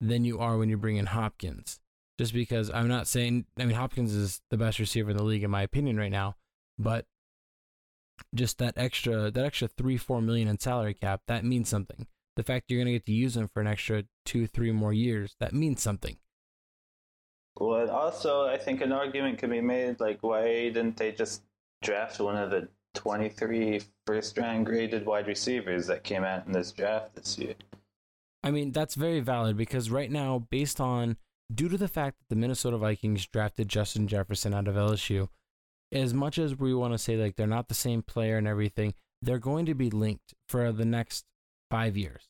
than 0.00 0.24
you 0.24 0.38
are 0.38 0.56
when 0.56 0.68
you 0.68 0.76
bring 0.76 0.96
in 0.96 1.06
Hopkins. 1.06 1.80
Just 2.18 2.32
because 2.32 2.70
I'm 2.70 2.88
not 2.88 3.06
saying, 3.06 3.46
I 3.58 3.64
mean, 3.64 3.76
Hopkins 3.76 4.12
is 4.12 4.40
the 4.50 4.56
best 4.56 4.78
receiver 4.78 5.10
in 5.10 5.16
the 5.16 5.22
league, 5.22 5.42
in 5.42 5.50
my 5.50 5.62
opinion, 5.62 5.96
right 5.96 6.10
now, 6.10 6.36
but 6.78 7.06
just 8.34 8.58
that 8.58 8.74
extra, 8.76 9.30
that 9.30 9.44
extra 9.44 9.68
three, 9.68 9.96
four 9.96 10.20
million 10.20 10.46
in 10.46 10.58
salary 10.58 10.94
cap, 10.94 11.22
that 11.26 11.44
means 11.44 11.68
something 11.68 12.06
the 12.40 12.52
fact 12.52 12.70
you're 12.70 12.78
going 12.78 12.86
to 12.86 12.92
get 12.92 13.04
to 13.06 13.12
use 13.12 13.34
them 13.34 13.48
for 13.48 13.60
an 13.60 13.66
extra 13.66 14.04
two, 14.24 14.46
three 14.46 14.72
more 14.72 14.94
years, 14.94 15.36
that 15.40 15.52
means 15.52 15.82
something. 15.82 16.16
Well, 17.58 17.90
also, 17.90 18.46
I 18.46 18.56
think 18.56 18.80
an 18.80 18.92
argument 18.92 19.38
can 19.38 19.50
be 19.50 19.60
made 19.60 20.00
like, 20.00 20.22
why 20.22 20.44
didn't 20.70 20.96
they 20.96 21.12
just 21.12 21.42
draft 21.82 22.18
one 22.18 22.36
of 22.36 22.50
the 22.50 22.68
23 22.94 23.82
first 24.06 24.38
round 24.38 24.64
graded 24.64 25.04
wide 25.04 25.26
receivers 25.26 25.86
that 25.88 26.02
came 26.02 26.24
out 26.24 26.46
in 26.46 26.52
this 26.52 26.72
draft 26.72 27.14
this 27.14 27.36
year? 27.38 27.54
I 28.42 28.50
mean, 28.50 28.72
that's 28.72 28.94
very 28.94 29.20
valid 29.20 29.58
because 29.58 29.90
right 29.90 30.10
now, 30.10 30.46
based 30.50 30.80
on 30.80 31.18
due 31.54 31.68
to 31.68 31.76
the 31.76 31.88
fact 31.88 32.16
that 32.18 32.34
the 32.34 32.40
Minnesota 32.40 32.78
Vikings 32.78 33.26
drafted 33.26 33.68
Justin 33.68 34.08
Jefferson 34.08 34.54
out 34.54 34.66
of 34.66 34.76
LSU, 34.76 35.28
as 35.92 36.14
much 36.14 36.38
as 36.38 36.58
we 36.58 36.72
want 36.72 36.94
to 36.94 36.98
say 36.98 37.16
like 37.18 37.36
they're 37.36 37.46
not 37.46 37.68
the 37.68 37.74
same 37.74 38.00
player 38.00 38.38
and 38.38 38.48
everything, 38.48 38.94
they're 39.20 39.38
going 39.38 39.66
to 39.66 39.74
be 39.74 39.90
linked 39.90 40.32
for 40.48 40.72
the 40.72 40.86
next 40.86 41.26
five 41.70 41.98
years 41.98 42.29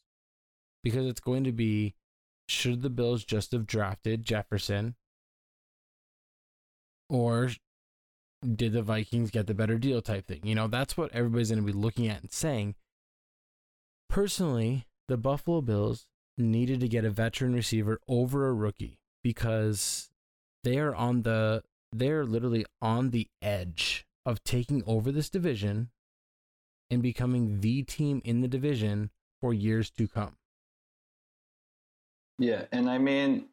because 0.83 1.07
it's 1.07 1.21
going 1.21 1.45
to 1.45 1.53
be 1.53 1.95
should 2.49 2.83
the 2.83 2.91
Bills 2.91 3.25
just 3.25 3.53
have 3.53 3.67
drafted 3.67 4.25
Jefferson 4.25 4.97
or 7.09 7.51
did 8.43 8.73
the 8.73 8.83
Vikings 8.83 9.31
get 9.31 9.47
the 9.47 9.55
better 9.55 9.79
deal 9.79 10.01
type 10.01 10.27
thing? 10.27 10.41
You 10.45 10.55
know, 10.55 10.67
that's 10.67 10.97
what 10.97 11.13
everybody's 11.13 11.51
going 11.51 11.65
to 11.65 11.73
be 11.73 11.79
looking 11.79 12.09
at 12.09 12.23
and 12.23 12.33
saying. 12.33 12.75
Personally, 14.09 14.87
the 15.09 15.17
Buffalo 15.17 15.61
Bills 15.61 16.07
needed 16.39 16.81
to 16.81 16.89
get 16.89 17.05
a 17.05 17.11
veteran 17.11 17.55
receiver 17.55 18.01
over 18.09 18.49
a 18.49 18.53
rookie 18.53 18.99
because 19.23 20.11
they 20.65 20.79
are 20.79 20.95
on 20.95 21.23
the 21.23 21.63
they're 21.93 22.25
literally 22.25 22.65
on 22.81 23.11
the 23.11 23.29
edge 23.43 24.07
of 24.25 24.43
taking 24.45 24.83
over 24.87 25.11
this 25.11 25.29
division 25.29 25.91
and 26.91 27.03
becoming 27.03 27.61
the 27.61 27.83
team 27.83 28.23
in 28.25 28.41
the 28.41 28.49
division 28.49 29.11
for 29.41 29.53
years 29.53 29.91
to 29.91 30.07
come. 30.07 30.37
Yeah, 32.41 32.65
and 32.73 32.89
I 32.89 32.97
mean, 32.97 33.49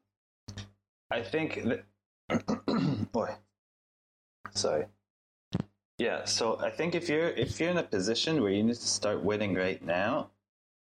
I 1.11 1.21
think 1.21 1.61
that, 1.65 1.83
boy, 3.11 3.35
sorry. 4.51 4.85
Yeah, 5.97 6.23
so 6.23 6.57
I 6.61 6.69
think 6.69 6.95
if 6.95 7.09
you're 7.09 7.27
if 7.27 7.59
you're 7.59 7.69
in 7.69 7.77
a 7.77 7.83
position 7.83 8.41
where 8.41 8.51
you 8.51 8.63
need 8.63 8.75
to 8.75 8.87
start 8.87 9.25
winning 9.25 9.55
right 9.55 9.83
now, 9.83 10.29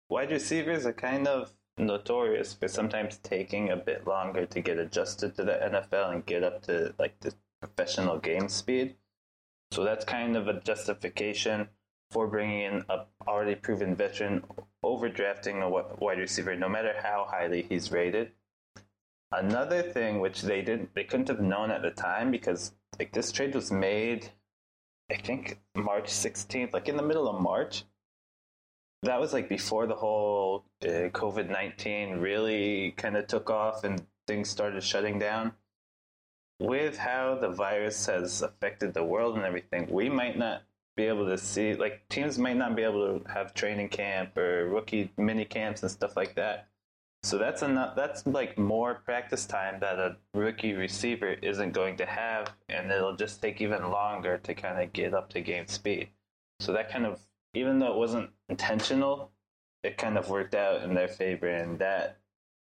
wide 0.08 0.32
receivers 0.32 0.84
are 0.84 0.92
kind 0.92 1.28
of 1.28 1.52
notorious 1.78 2.52
for 2.52 2.66
sometimes 2.66 3.18
taking 3.18 3.70
a 3.70 3.76
bit 3.76 4.04
longer 4.04 4.46
to 4.46 4.60
get 4.60 4.78
adjusted 4.78 5.36
to 5.36 5.44
the 5.44 5.52
NFL 5.52 6.12
and 6.12 6.26
get 6.26 6.42
up 6.42 6.60
to 6.62 6.92
like 6.98 7.20
the 7.20 7.32
professional 7.60 8.18
game 8.18 8.48
speed. 8.48 8.96
So 9.70 9.84
that's 9.84 10.04
kind 10.04 10.36
of 10.36 10.48
a 10.48 10.60
justification 10.60 11.68
for 12.10 12.26
bringing 12.26 12.62
in 12.62 12.84
a 12.88 13.04
already 13.28 13.54
proven 13.54 13.94
veteran 13.94 14.42
over 14.82 15.08
drafting 15.08 15.62
a 15.62 15.68
wide 15.68 16.18
receiver, 16.18 16.56
no 16.56 16.68
matter 16.68 16.94
how 17.02 17.26
highly 17.28 17.62
he's 17.62 17.92
rated. 17.92 18.32
Another 19.30 19.82
thing 19.82 20.20
which 20.20 20.42
they 20.42 20.60
didn't, 20.60 20.94
they 20.94 21.04
couldn't 21.04 21.28
have 21.28 21.40
known 21.40 21.70
at 21.70 21.82
the 21.82 21.90
time 21.90 22.30
because 22.30 22.72
like 22.98 23.12
this 23.12 23.32
trade 23.32 23.54
was 23.54 23.72
made, 23.72 24.28
I 25.10 25.16
think 25.16 25.58
March 25.74 26.06
16th, 26.06 26.72
like 26.72 26.88
in 26.88 26.96
the 26.96 27.02
middle 27.02 27.28
of 27.28 27.40
March. 27.40 27.84
That 29.04 29.18
was 29.18 29.32
like 29.32 29.48
before 29.48 29.86
the 29.86 29.94
whole 29.94 30.64
uh, 30.82 31.08
COVID 31.10 31.48
19 31.48 32.18
really 32.18 32.92
kind 32.96 33.16
of 33.16 33.26
took 33.26 33.50
off 33.50 33.84
and 33.84 34.04
things 34.26 34.48
started 34.48 34.82
shutting 34.82 35.18
down. 35.18 35.52
With 36.60 36.96
how 36.98 37.36
the 37.40 37.48
virus 37.48 38.06
has 38.06 38.42
affected 38.42 38.94
the 38.94 39.02
world 39.02 39.36
and 39.36 39.44
everything, 39.44 39.88
we 39.90 40.08
might 40.08 40.38
not 40.38 40.62
be 40.96 41.04
able 41.04 41.26
to 41.26 41.38
see 41.38 41.74
like 41.74 42.06
teams 42.08 42.38
might 42.38 42.56
not 42.56 42.76
be 42.76 42.82
able 42.82 43.18
to 43.18 43.30
have 43.32 43.54
training 43.54 43.88
camp 43.88 44.36
or 44.36 44.68
rookie 44.68 45.10
mini 45.16 45.44
camps 45.44 45.82
and 45.82 45.90
stuff 45.90 46.16
like 46.16 46.34
that. 46.34 46.68
So 47.24 47.38
that's 47.38 47.62
enough. 47.62 47.94
That's 47.94 48.26
like 48.26 48.58
more 48.58 48.94
practice 48.94 49.46
time 49.46 49.78
that 49.80 49.98
a 49.98 50.16
rookie 50.34 50.72
receiver 50.72 51.34
isn't 51.34 51.72
going 51.72 51.96
to 51.98 52.06
have, 52.06 52.52
and 52.68 52.90
it'll 52.90 53.14
just 53.14 53.40
take 53.40 53.60
even 53.60 53.90
longer 53.90 54.38
to 54.38 54.54
kind 54.54 54.82
of 54.82 54.92
get 54.92 55.14
up 55.14 55.30
to 55.30 55.40
game 55.40 55.68
speed. 55.68 56.08
So 56.58 56.72
that 56.72 56.90
kind 56.90 57.06
of, 57.06 57.20
even 57.54 57.78
though 57.78 57.92
it 57.92 57.98
wasn't 57.98 58.30
intentional, 58.48 59.30
it 59.84 59.98
kind 59.98 60.18
of 60.18 60.30
worked 60.30 60.54
out 60.54 60.82
in 60.82 60.94
their 60.94 61.08
favor 61.08 61.48
in 61.48 61.78
that 61.78 62.18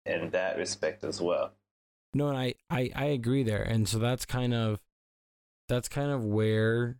in 0.04 0.30
that 0.30 0.56
respect 0.56 1.02
as 1.02 1.20
well. 1.20 1.52
No, 2.14 2.28
and 2.28 2.38
I, 2.38 2.54
I, 2.70 2.90
I 2.94 3.04
agree 3.06 3.42
there. 3.42 3.62
And 3.62 3.88
so 3.88 3.98
that's 3.98 4.24
kind 4.24 4.54
of 4.54 4.78
that's 5.68 5.88
kind 5.88 6.12
of 6.12 6.24
where 6.24 6.98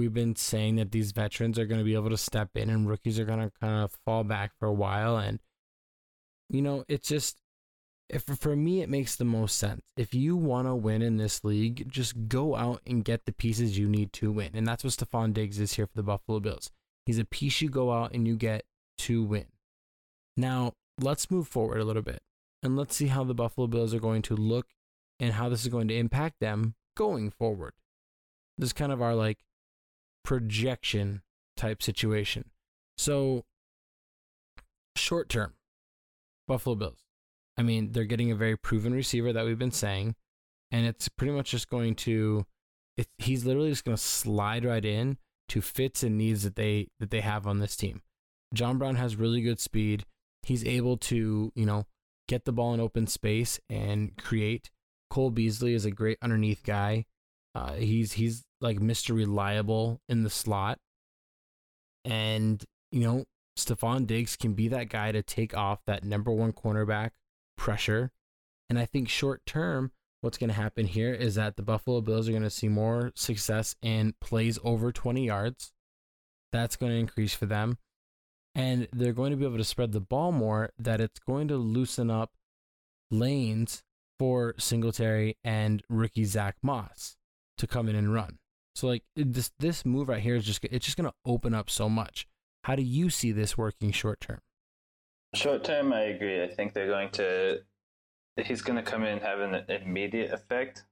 we've 0.00 0.14
been 0.14 0.34
saying 0.34 0.76
that 0.76 0.92
these 0.92 1.12
veterans 1.12 1.58
are 1.58 1.66
going 1.66 1.78
to 1.78 1.84
be 1.84 1.94
able 1.94 2.08
to 2.08 2.16
step 2.16 2.48
in 2.54 2.70
and 2.70 2.88
rookies 2.88 3.18
are 3.18 3.26
going 3.26 3.38
to 3.38 3.52
kind 3.60 3.84
of 3.84 3.92
fall 4.06 4.24
back 4.24 4.52
for 4.58 4.66
a 4.66 4.72
while 4.72 5.18
and 5.18 5.40
you 6.48 6.62
know 6.62 6.84
it's 6.88 7.08
just 7.08 7.42
if 8.08 8.22
for 8.22 8.56
me 8.56 8.80
it 8.80 8.88
makes 8.88 9.14
the 9.14 9.24
most 9.24 9.56
sense. 9.56 9.82
If 9.96 10.14
you 10.14 10.36
want 10.36 10.66
to 10.66 10.74
win 10.74 11.02
in 11.02 11.18
this 11.18 11.44
league 11.44 11.88
just 11.88 12.28
go 12.28 12.56
out 12.56 12.80
and 12.86 13.04
get 13.04 13.26
the 13.26 13.32
pieces 13.32 13.78
you 13.78 13.88
need 13.88 14.12
to 14.14 14.32
win 14.32 14.50
and 14.54 14.66
that's 14.66 14.82
what 14.82 14.94
Stefon 14.94 15.34
Diggs 15.34 15.60
is 15.60 15.74
here 15.74 15.86
for 15.86 15.96
the 15.96 16.02
Buffalo 16.02 16.40
Bills. 16.40 16.70
He's 17.04 17.18
a 17.18 17.24
piece 17.26 17.60
you 17.60 17.68
go 17.68 17.92
out 17.92 18.14
and 18.14 18.26
you 18.26 18.36
get 18.36 18.64
to 18.98 19.22
win. 19.22 19.46
Now 20.36 20.72
let's 20.98 21.30
move 21.30 21.46
forward 21.46 21.78
a 21.78 21.84
little 21.84 22.02
bit 22.02 22.22
and 22.62 22.74
let's 22.74 22.96
see 22.96 23.08
how 23.08 23.22
the 23.22 23.34
Buffalo 23.34 23.66
Bills 23.66 23.92
are 23.92 24.00
going 24.00 24.22
to 24.22 24.34
look 24.34 24.68
and 25.20 25.34
how 25.34 25.50
this 25.50 25.60
is 25.60 25.68
going 25.68 25.88
to 25.88 25.96
impact 25.96 26.40
them 26.40 26.74
going 26.96 27.30
forward. 27.30 27.74
This 28.58 28.68
is 28.68 28.72
kind 28.72 28.92
of 28.92 29.00
our 29.00 29.14
like 29.14 29.38
projection 30.24 31.22
type 31.56 31.82
situation. 31.82 32.50
So, 32.98 33.44
short 34.96 35.28
term, 35.28 35.54
Buffalo 36.46 36.76
Bills. 36.76 37.04
I 37.56 37.62
mean, 37.62 37.92
they're 37.92 38.04
getting 38.04 38.30
a 38.30 38.36
very 38.36 38.56
proven 38.56 38.94
receiver 38.94 39.32
that 39.32 39.44
we've 39.44 39.58
been 39.58 39.70
saying, 39.70 40.14
and 40.70 40.86
it's 40.86 41.08
pretty 41.08 41.32
much 41.32 41.50
just 41.50 41.68
going 41.68 41.94
to. 41.96 42.46
It, 42.96 43.08
he's 43.18 43.44
literally 43.44 43.70
just 43.70 43.84
going 43.84 43.96
to 43.96 44.02
slide 44.02 44.64
right 44.64 44.84
in 44.84 45.18
to 45.48 45.60
fits 45.60 46.02
and 46.02 46.16
needs 46.16 46.42
that 46.42 46.56
they 46.56 46.88
that 47.00 47.10
they 47.10 47.20
have 47.20 47.46
on 47.46 47.58
this 47.58 47.76
team. 47.76 48.02
John 48.54 48.78
Brown 48.78 48.96
has 48.96 49.16
really 49.16 49.40
good 49.40 49.60
speed. 49.60 50.04
He's 50.42 50.64
able 50.64 50.96
to, 50.96 51.52
you 51.54 51.66
know, 51.66 51.86
get 52.28 52.44
the 52.44 52.52
ball 52.52 52.74
in 52.74 52.80
open 52.80 53.06
space 53.06 53.60
and 53.68 54.16
create. 54.16 54.70
Cole 55.10 55.30
Beasley 55.30 55.74
is 55.74 55.84
a 55.84 55.90
great 55.90 56.18
underneath 56.22 56.62
guy. 56.64 57.06
Uh, 57.54 57.74
he's 57.74 58.12
he's 58.14 58.44
like 58.60 58.78
Mr. 58.78 59.14
Reliable 59.14 60.00
in 60.08 60.22
the 60.22 60.30
slot. 60.30 60.78
And, 62.04 62.64
you 62.90 63.00
know, 63.00 63.24
Stefon 63.56 64.06
Diggs 64.06 64.36
can 64.36 64.54
be 64.54 64.68
that 64.68 64.88
guy 64.88 65.12
to 65.12 65.22
take 65.22 65.56
off 65.56 65.84
that 65.86 66.04
number 66.04 66.30
one 66.30 66.52
cornerback 66.52 67.10
pressure. 67.56 68.10
And 68.68 68.78
I 68.78 68.86
think 68.86 69.08
short 69.08 69.44
term, 69.46 69.92
what's 70.20 70.38
going 70.38 70.48
to 70.48 70.54
happen 70.54 70.86
here 70.86 71.12
is 71.12 71.34
that 71.34 71.56
the 71.56 71.62
Buffalo 71.62 72.00
Bills 72.00 72.28
are 72.28 72.32
going 72.32 72.42
to 72.42 72.50
see 72.50 72.68
more 72.68 73.12
success 73.14 73.76
in 73.82 74.14
plays 74.20 74.58
over 74.64 74.92
20 74.92 75.26
yards. 75.26 75.72
That's 76.52 76.76
going 76.76 76.92
to 76.92 76.98
increase 76.98 77.34
for 77.34 77.46
them. 77.46 77.78
And 78.54 78.88
they're 78.92 79.12
going 79.12 79.30
to 79.30 79.36
be 79.36 79.44
able 79.44 79.58
to 79.58 79.64
spread 79.64 79.92
the 79.92 80.00
ball 80.00 80.32
more, 80.32 80.72
that 80.78 81.00
it's 81.00 81.20
going 81.20 81.48
to 81.48 81.56
loosen 81.56 82.10
up 82.10 82.32
lanes 83.10 83.82
for 84.18 84.54
Singletary 84.58 85.38
and 85.44 85.82
rookie 85.88 86.24
Zach 86.24 86.56
Moss 86.62 87.16
to 87.58 87.66
come 87.66 87.88
in 87.88 87.94
and 87.94 88.12
run. 88.12 88.39
So 88.80 88.86
like 88.86 89.02
this 89.14 89.50
this 89.58 89.84
move 89.84 90.08
right 90.08 90.22
here 90.22 90.36
is 90.36 90.44
just 90.46 90.64
it's 90.64 90.86
just 90.86 90.96
going 90.96 91.10
to 91.10 91.14
open 91.26 91.52
up 91.52 91.68
so 91.68 91.90
much. 91.90 92.26
How 92.64 92.76
do 92.76 92.82
you 92.82 93.10
see 93.10 93.30
this 93.30 93.58
working 93.58 93.92
short 93.92 94.22
term? 94.22 94.40
Short 95.34 95.64
term, 95.64 95.92
I 95.92 96.04
agree. 96.04 96.42
I 96.42 96.48
think 96.48 96.72
they're 96.72 96.86
going 96.86 97.10
to 97.10 97.60
he's 98.42 98.62
going 98.62 98.82
to 98.82 98.90
come 98.90 99.02
in 99.02 99.18
and 99.18 99.20
have 99.20 99.40
an 99.40 99.64
immediate 99.68 100.32
effect 100.32 100.84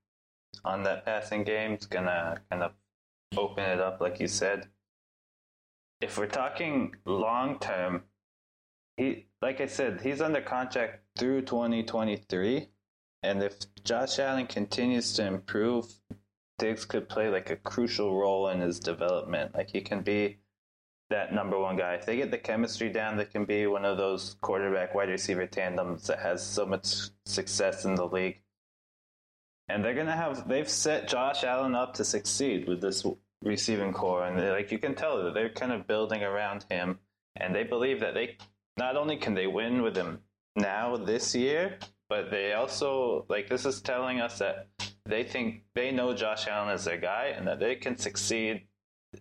on 0.67 0.83
that 0.83 1.07
passing 1.07 1.45
game. 1.45 1.73
It's 1.73 1.87
going 1.87 2.05
to 2.05 2.43
kind 2.51 2.63
of 2.63 2.73
open 3.35 3.65
it 3.65 3.81
up, 3.81 4.03
like 4.03 4.21
you 4.21 4.29
said. 4.29 4.69
If 6.03 6.19
we're 6.19 6.27
talking 6.27 6.95
long 7.07 7.59
term, 7.59 8.03
he 8.99 9.29
like 9.41 9.63
I 9.63 9.67
said, 9.67 10.03
he's 10.03 10.21
under 10.21 10.43
contract 10.43 11.05
through 11.19 11.41
2023. 11.43 12.69
And 13.23 13.43
if 13.43 13.55
Josh 13.83 14.19
Allen 14.19 14.47
continues 14.47 15.15
to 15.15 15.27
improve 15.27 15.87
Diggs 16.59 16.85
could 16.85 17.09
play 17.09 17.29
like 17.29 17.51
a 17.51 17.57
crucial 17.57 18.19
role 18.19 18.49
in 18.49 18.61
his 18.61 18.81
development. 18.81 19.55
Like 19.55 19.71
he 19.71 19.81
can 19.81 20.03
be 20.03 20.39
that 21.11 21.33
number 21.33 21.59
one 21.59 21.77
guy. 21.77 21.95
If 21.95 22.07
they 22.07 22.17
get 22.17 22.31
the 22.31 22.39
chemistry 22.39 22.91
down, 22.91 23.17
they 23.17 23.25
can 23.25 23.45
be 23.45 23.67
one 23.67 23.85
of 23.85 23.97
those 23.97 24.37
quarterback 24.41 24.95
wide 24.95 25.09
receiver 25.09 25.47
tandems 25.47 26.07
that 26.09 26.19
has 26.19 26.45
so 26.45 26.67
much 26.67 27.11
success 27.25 27.85
in 27.85 27.95
the 27.95 28.07
league. 28.07 28.43
And 29.69 29.85
they're 29.85 29.95
gonna 29.95 30.17
have 30.17 30.49
they've 30.49 30.69
set 30.69 31.09
Josh 31.09 31.45
Allen 31.45 31.75
up 31.75 31.95
to 31.95 32.05
succeed 32.05 32.67
with 32.67 32.81
this 32.81 33.05
receiving 33.43 33.93
corps, 33.93 34.25
and 34.25 34.37
like 34.51 34.73
you 34.73 34.79
can 34.79 34.95
tell 34.95 35.23
that 35.23 35.35
they're 35.35 35.51
kind 35.51 35.73
of 35.73 35.87
building 35.87 36.23
around 36.23 36.65
him, 36.71 36.99
and 37.37 37.55
they 37.55 37.65
believe 37.65 38.01
that 38.01 38.15
they 38.15 38.37
not 38.79 38.97
only 38.97 39.17
can 39.17 39.35
they 39.35 39.47
win 39.47 39.83
with 39.83 39.97
him 39.97 40.21
now 40.57 40.97
this 40.97 41.35
year, 41.35 41.79
but 42.09 42.31
they 42.31 42.55
also 42.55 43.27
like 43.29 43.49
this 43.49 43.67
is 43.67 43.83
telling 43.83 44.21
us 44.21 44.39
that 44.39 44.69
they 45.09 45.25
think 45.25 45.63
they 45.75 45.91
know 45.91 46.15
Josh 46.15 46.47
Allen 46.47 46.75
is 46.75 46.85
their 46.85 46.99
guy 46.99 47.33
and 47.37 47.47
that 47.47 47.59
they 47.59 47.75
can 47.75 47.97
succeed 47.97 48.63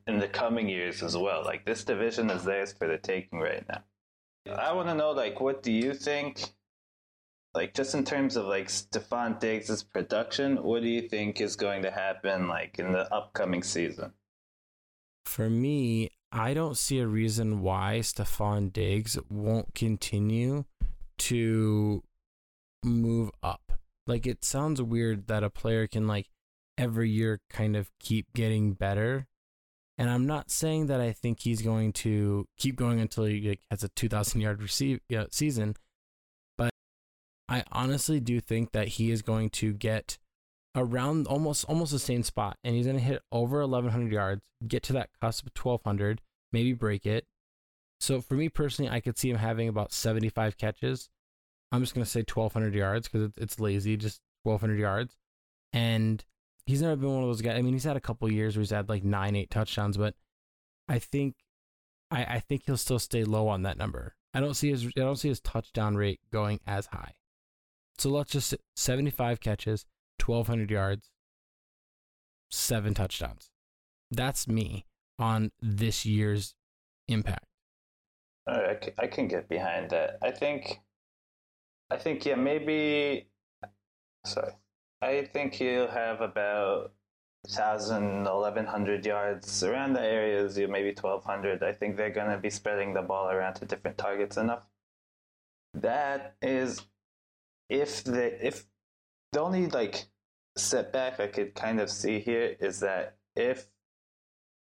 in 0.06 0.20
the 0.20 0.28
coming 0.28 0.68
years 0.68 1.02
as 1.02 1.16
well. 1.16 1.44
Like 1.44 1.66
this 1.66 1.84
division 1.84 2.30
is 2.30 2.44
theirs 2.44 2.74
for 2.74 2.88
the 2.88 2.98
taking 2.98 3.40
right 3.40 3.64
now. 3.68 3.84
I 4.54 4.74
want 4.74 4.90
to 4.90 4.96
know 4.96 5.12
like 5.12 5.40
what 5.40 5.64
do 5.64 5.72
you 5.72 5.94
think 5.94 6.44
like 7.54 7.74
just 7.74 7.96
in 7.96 8.04
terms 8.04 8.36
of 8.36 8.46
like 8.46 8.68
Stefon 8.68 9.40
Diggs' 9.40 9.82
production, 9.82 10.62
what 10.62 10.84
do 10.84 10.90
you 10.90 11.08
think 11.08 11.42
is 11.42 11.56
going 11.56 11.82
to 11.84 11.92
happen 11.92 12.48
like 12.48 12.80
in 12.80 12.92
the 12.92 13.12
upcoming 13.14 13.64
season? 13.64 14.12
For 15.26 15.50
me, 15.50 16.12
I 16.32 16.54
don't 16.54 16.78
see 16.78 17.00
a 17.00 17.08
reason 17.08 17.62
why 17.62 18.00
Stefon 18.02 18.72
Diggs 18.72 19.18
won't 19.30 19.74
continue 19.74 20.66
to 21.20 22.04
move 22.84 23.32
up. 23.42 23.67
Like 24.08 24.26
it 24.26 24.44
sounds 24.44 24.82
weird 24.82 25.28
that 25.28 25.44
a 25.44 25.50
player 25.50 25.86
can 25.88 26.08
like 26.08 26.30
every 26.78 27.10
year 27.10 27.42
kind 27.50 27.76
of 27.76 27.92
keep 28.00 28.34
getting 28.34 28.74
better. 28.74 29.28
And 29.98 30.10
I'm 30.10 30.28
not 30.28 30.52
saying 30.52 30.88
that 30.88 31.02
I 31.02 31.12
think 31.12 31.40
he's 31.40 31.62
going 31.62 31.92
to 31.94 32.48
keep 32.58 32.76
going 32.76 33.00
until 33.00 33.26
he 33.26 33.50
like, 33.50 33.62
has 33.72 33.84
a 33.84 33.90
2,000 33.90 34.42
yard 34.42 34.62
receive 34.62 35.00
you 35.10 35.18
know, 35.18 35.28
season, 35.32 35.76
but 36.58 36.70
I 37.50 37.64
honestly 37.72 38.20
do 38.20 38.40
think 38.40 38.72
that 38.74 38.90
he 38.90 39.12
is 39.12 39.22
going 39.24 39.50
to 39.52 39.74
get 39.74 40.20
around 40.76 41.26
almost 41.26 41.66
almost 41.66 41.92
the 41.92 42.00
same 42.00 42.22
spot, 42.22 42.58
and 42.64 42.76
he's 42.76 42.86
going 42.86 42.98
to 42.98 43.04
hit 43.04 43.24
over 43.32 43.62
1,100 43.62 44.12
yards, 44.12 44.42
get 44.68 44.84
to 44.84 44.94
that 44.94 45.10
cusp 45.20 45.48
of 45.48 45.52
1,200, 45.60 46.22
maybe 46.52 46.74
break 46.74 47.08
it. 47.08 47.26
So 48.00 48.22
for 48.22 48.36
me 48.36 48.50
personally, 48.50 48.92
I 48.92 49.00
could 49.00 49.18
see 49.18 49.32
him 49.32 49.38
having 49.38 49.68
about 49.68 49.92
75 49.92 50.58
catches 50.58 51.10
I'm 51.72 51.82
just 51.82 51.94
gonna 51.94 52.06
say 52.06 52.22
1,200 52.22 52.74
yards 52.74 53.08
because 53.08 53.32
it's 53.38 53.60
lazy, 53.60 53.98
just 53.98 54.22
1,200 54.44 54.80
yards. 54.80 55.16
And 55.74 56.24
he's 56.66 56.82
never 56.82 56.96
been 56.96 57.14
one 57.14 57.24
of 57.24 57.30
those 57.30 57.42
guys. 57.42 57.58
I 57.58 57.62
mean, 57.62 57.74
he's 57.74 57.84
had 57.84 57.98
a 57.98 58.02
couple 58.02 58.32
years 58.32 58.56
where 58.56 58.62
he's 58.62 58.72
had 58.72 58.90
like 58.90 59.04
nine, 59.04 59.36
eight 59.36 59.50
touchdowns, 59.50 59.98
but 59.98 60.16
I 60.88 61.00
think, 61.00 61.36
I, 62.12 62.24
I 62.24 62.40
think 62.40 62.64
he'll 62.66 62.78
still 62.78 63.00
stay 63.00 63.24
low 63.24 63.48
on 63.48 63.64
that 63.64 63.78
number. 63.78 64.16
I 64.34 64.40
don't 64.40 64.54
see 64.54 64.70
his, 64.70 64.86
I 64.86 65.00
don't 65.00 65.18
see 65.18 65.30
his 65.30 65.40
touchdown 65.42 65.96
rate 65.96 66.20
going 66.32 66.60
as 66.68 66.88
high. 66.88 67.14
So 67.98 68.10
let's 68.10 68.32
just 68.32 68.54
75 68.76 69.40
catches, 69.40 69.86
1,200 70.24 70.70
yards, 70.70 71.10
seven 72.52 72.94
touchdowns. 72.94 73.50
That's 74.12 74.48
me 74.48 74.86
on 75.20 75.52
this 75.62 76.06
year's 76.06 76.54
impact. 77.08 77.46
I 78.48 79.08
can 79.08 79.28
get 79.28 79.50
behind 79.50 79.90
that. 79.90 80.20
I 80.22 80.32
think 80.32 80.80
I 81.90 81.98
think 81.98 82.26
yeah, 82.26 82.36
maybe. 82.36 83.28
Sorry, 84.26 84.54
I 85.02 85.24
think 85.32 85.54
he'll 85.54 85.88
have 85.88 86.22
about 86.22 86.92
1,000, 87.44 88.26
1,100 88.26 89.06
yards 89.06 89.64
around 89.64 89.94
the 89.94 90.02
areas, 90.02 90.58
you 90.58 90.68
maybe 90.68 90.90
1,200. 90.90 91.64
I 91.64 91.72
think 91.72 91.96
they're 91.96 92.10
going 92.10 92.32
to 92.32 92.38
be 92.38 92.50
spreading 92.50 92.94
the 92.94 93.02
ball 93.02 93.30
around 93.30 93.56
to 93.56 93.66
different 93.66 93.98
targets 93.98 94.36
enough. 94.36 94.64
That 95.74 96.36
is, 96.42 96.82
if 97.70 98.04
the 98.04 98.46
if 98.46 98.66
the 99.32 99.42
only 99.42 99.68
like 99.68 100.08
setback 100.58 101.20
I 101.20 101.28
could 101.28 101.56
kind 101.56 101.80
of 101.80 101.90
see 101.90 102.20
here 102.20 102.56
is 102.60 102.80
that 102.82 103.18
if 103.36 103.68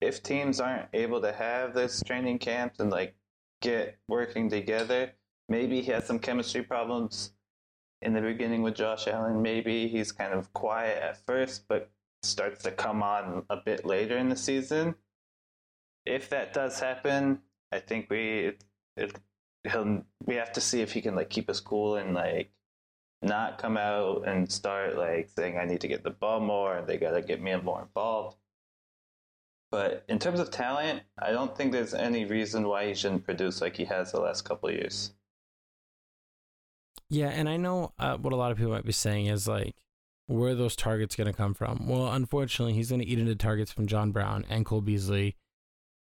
if 0.00 0.22
teams 0.22 0.60
aren't 0.60 0.88
able 0.92 1.20
to 1.22 1.32
have 1.32 1.74
this 1.74 2.02
training 2.02 2.38
camps 2.38 2.78
and 2.78 2.90
like 2.90 3.16
get 3.60 3.98
working 4.08 4.48
together, 4.50 5.12
Maybe 5.48 5.80
he 5.80 5.90
has 5.92 6.06
some 6.06 6.18
chemistry 6.18 6.62
problems 6.62 7.32
in 8.02 8.12
the 8.12 8.20
beginning 8.20 8.62
with 8.62 8.74
Josh 8.74 9.08
Allen. 9.08 9.42
Maybe 9.42 9.88
he's 9.88 10.12
kind 10.12 10.34
of 10.34 10.52
quiet 10.52 11.02
at 11.02 11.24
first, 11.26 11.66
but 11.68 11.90
starts 12.22 12.62
to 12.64 12.70
come 12.70 13.02
on 13.02 13.44
a 13.48 13.56
bit 13.56 13.84
later 13.84 14.16
in 14.16 14.28
the 14.28 14.36
season. 14.36 14.94
If 16.04 16.30
that 16.30 16.52
does 16.52 16.80
happen, 16.80 17.40
I 17.72 17.80
think 17.80 18.08
we 18.10 18.46
it, 18.46 18.64
it, 18.96 19.18
he'll 19.64 20.04
we 20.24 20.36
have 20.36 20.52
to 20.52 20.60
see 20.60 20.80
if 20.80 20.92
he 20.92 21.00
can 21.00 21.14
like 21.14 21.30
keep 21.30 21.48
us 21.50 21.60
cool 21.60 21.96
and 21.96 22.14
like 22.14 22.50
not 23.22 23.58
come 23.58 23.76
out 23.76 24.26
and 24.26 24.50
start 24.50 24.96
like 24.96 25.28
saying 25.36 25.58
I 25.58 25.64
need 25.64 25.80
to 25.82 25.88
get 25.88 26.04
the 26.04 26.10
ball 26.10 26.40
more 26.40 26.76
and 26.76 26.86
they 26.86 26.96
got 26.96 27.12
to 27.12 27.22
get 27.22 27.42
me 27.42 27.54
more 27.56 27.82
involved. 27.82 28.36
But 29.70 30.04
in 30.08 30.18
terms 30.18 30.40
of 30.40 30.50
talent, 30.50 31.02
I 31.18 31.30
don't 31.30 31.54
think 31.54 31.72
there's 31.72 31.92
any 31.92 32.24
reason 32.24 32.66
why 32.66 32.86
he 32.86 32.94
shouldn't 32.94 33.24
produce 33.24 33.60
like 33.60 33.76
he 33.76 33.84
has 33.84 34.12
the 34.12 34.20
last 34.20 34.42
couple 34.42 34.70
years. 34.70 35.12
Yeah, 37.10 37.28
and 37.28 37.48
I 37.48 37.56
know 37.56 37.92
uh, 37.98 38.16
what 38.16 38.32
a 38.32 38.36
lot 38.36 38.52
of 38.52 38.58
people 38.58 38.72
might 38.72 38.84
be 38.84 38.92
saying 38.92 39.26
is 39.26 39.48
like, 39.48 39.76
where 40.26 40.50
are 40.50 40.54
those 40.54 40.76
targets 40.76 41.16
going 41.16 41.26
to 41.26 41.32
come 41.32 41.54
from? 41.54 41.86
Well, 41.88 42.12
unfortunately, 42.12 42.74
he's 42.74 42.90
going 42.90 43.00
to 43.00 43.06
eat 43.06 43.18
into 43.18 43.34
targets 43.34 43.72
from 43.72 43.86
John 43.86 44.12
Brown 44.12 44.44
and 44.50 44.66
Cole 44.66 44.82
Beasley, 44.82 45.36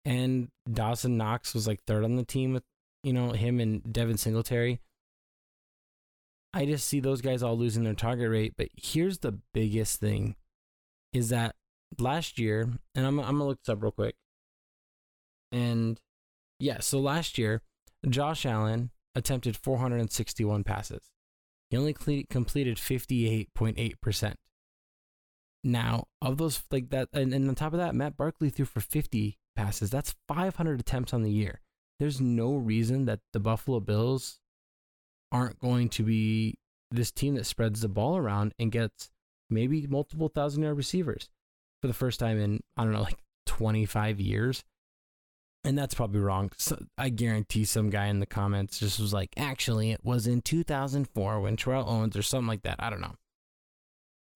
and 0.04 0.48
Dawson 0.70 1.16
Knox 1.16 1.54
was 1.54 1.68
like 1.68 1.84
third 1.84 2.04
on 2.04 2.16
the 2.16 2.24
team 2.24 2.52
with 2.52 2.64
you 3.04 3.12
know 3.12 3.30
him 3.30 3.60
and 3.60 3.92
Devin 3.92 4.18
Singletary. 4.18 4.80
I 6.52 6.66
just 6.66 6.88
see 6.88 6.98
those 6.98 7.20
guys 7.20 7.42
all 7.42 7.56
losing 7.56 7.84
their 7.84 7.94
target 7.94 8.28
rate. 8.30 8.54
But 8.56 8.68
here's 8.76 9.18
the 9.18 9.38
biggest 9.54 10.00
thing: 10.00 10.34
is 11.12 11.28
that 11.28 11.54
last 11.98 12.40
year, 12.40 12.68
and 12.96 13.06
I'm 13.06 13.20
I'm 13.20 13.38
gonna 13.38 13.46
look 13.46 13.62
this 13.62 13.72
up 13.72 13.82
real 13.82 13.92
quick. 13.92 14.16
And 15.52 16.00
yeah, 16.58 16.80
so 16.80 16.98
last 16.98 17.38
year, 17.38 17.62
Josh 18.08 18.44
Allen 18.44 18.90
attempted 19.18 19.56
461 19.56 20.64
passes. 20.64 21.10
He 21.70 21.76
only 21.76 21.92
cle- 21.92 22.22
completed 22.30 22.78
58.8%. 22.78 24.34
Now, 25.64 26.04
of 26.22 26.38
those, 26.38 26.62
like 26.70 26.90
that, 26.90 27.08
and, 27.12 27.34
and 27.34 27.48
on 27.48 27.54
top 27.54 27.72
of 27.72 27.78
that, 27.78 27.94
Matt 27.94 28.16
Barkley 28.16 28.48
threw 28.48 28.64
for 28.64 28.80
50 28.80 29.38
passes. 29.56 29.90
That's 29.90 30.14
500 30.28 30.80
attempts 30.80 31.12
on 31.12 31.22
the 31.22 31.32
year. 31.32 31.60
There's 31.98 32.20
no 32.20 32.54
reason 32.54 33.06
that 33.06 33.20
the 33.32 33.40
Buffalo 33.40 33.80
Bills 33.80 34.38
aren't 35.32 35.58
going 35.58 35.88
to 35.90 36.04
be 36.04 36.58
this 36.90 37.10
team 37.10 37.34
that 37.34 37.44
spreads 37.44 37.80
the 37.80 37.88
ball 37.88 38.16
around 38.16 38.54
and 38.58 38.72
gets 38.72 39.10
maybe 39.50 39.86
multiple 39.86 40.28
thousand 40.28 40.62
yard 40.62 40.76
receivers 40.76 41.28
for 41.82 41.88
the 41.88 41.94
first 41.94 42.20
time 42.20 42.40
in, 42.40 42.60
I 42.76 42.84
don't 42.84 42.92
know, 42.92 43.02
like 43.02 43.18
25 43.46 44.20
years 44.20 44.64
and 45.64 45.76
that's 45.76 45.94
probably 45.94 46.20
wrong. 46.20 46.50
So 46.56 46.78
I 46.96 47.08
guarantee 47.08 47.64
some 47.64 47.90
guy 47.90 48.06
in 48.06 48.20
the 48.20 48.26
comments 48.26 48.78
just 48.78 49.00
was 49.00 49.12
like, 49.12 49.30
actually, 49.36 49.90
it 49.90 50.04
was 50.04 50.26
in 50.26 50.40
2004 50.40 51.40
when 51.40 51.56
Terrell 51.56 51.88
Owens 51.88 52.16
or 52.16 52.22
something 52.22 52.48
like 52.48 52.62
that. 52.62 52.76
I 52.78 52.90
don't 52.90 53.00
know. 53.00 53.16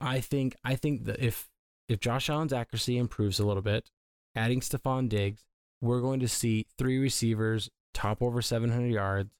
I 0.00 0.20
think 0.20 0.56
I 0.64 0.74
think 0.74 1.04
that 1.04 1.20
if 1.20 1.48
if 1.88 2.00
Josh 2.00 2.28
Allen's 2.28 2.52
accuracy 2.52 2.98
improves 2.98 3.38
a 3.38 3.46
little 3.46 3.62
bit, 3.62 3.88
adding 4.34 4.60
Stefon 4.60 5.08
Diggs, 5.08 5.44
we're 5.80 6.00
going 6.00 6.20
to 6.20 6.28
see 6.28 6.66
three 6.76 6.98
receivers 6.98 7.70
top 7.94 8.20
over 8.20 8.42
700 8.42 8.88
yards, 8.88 9.30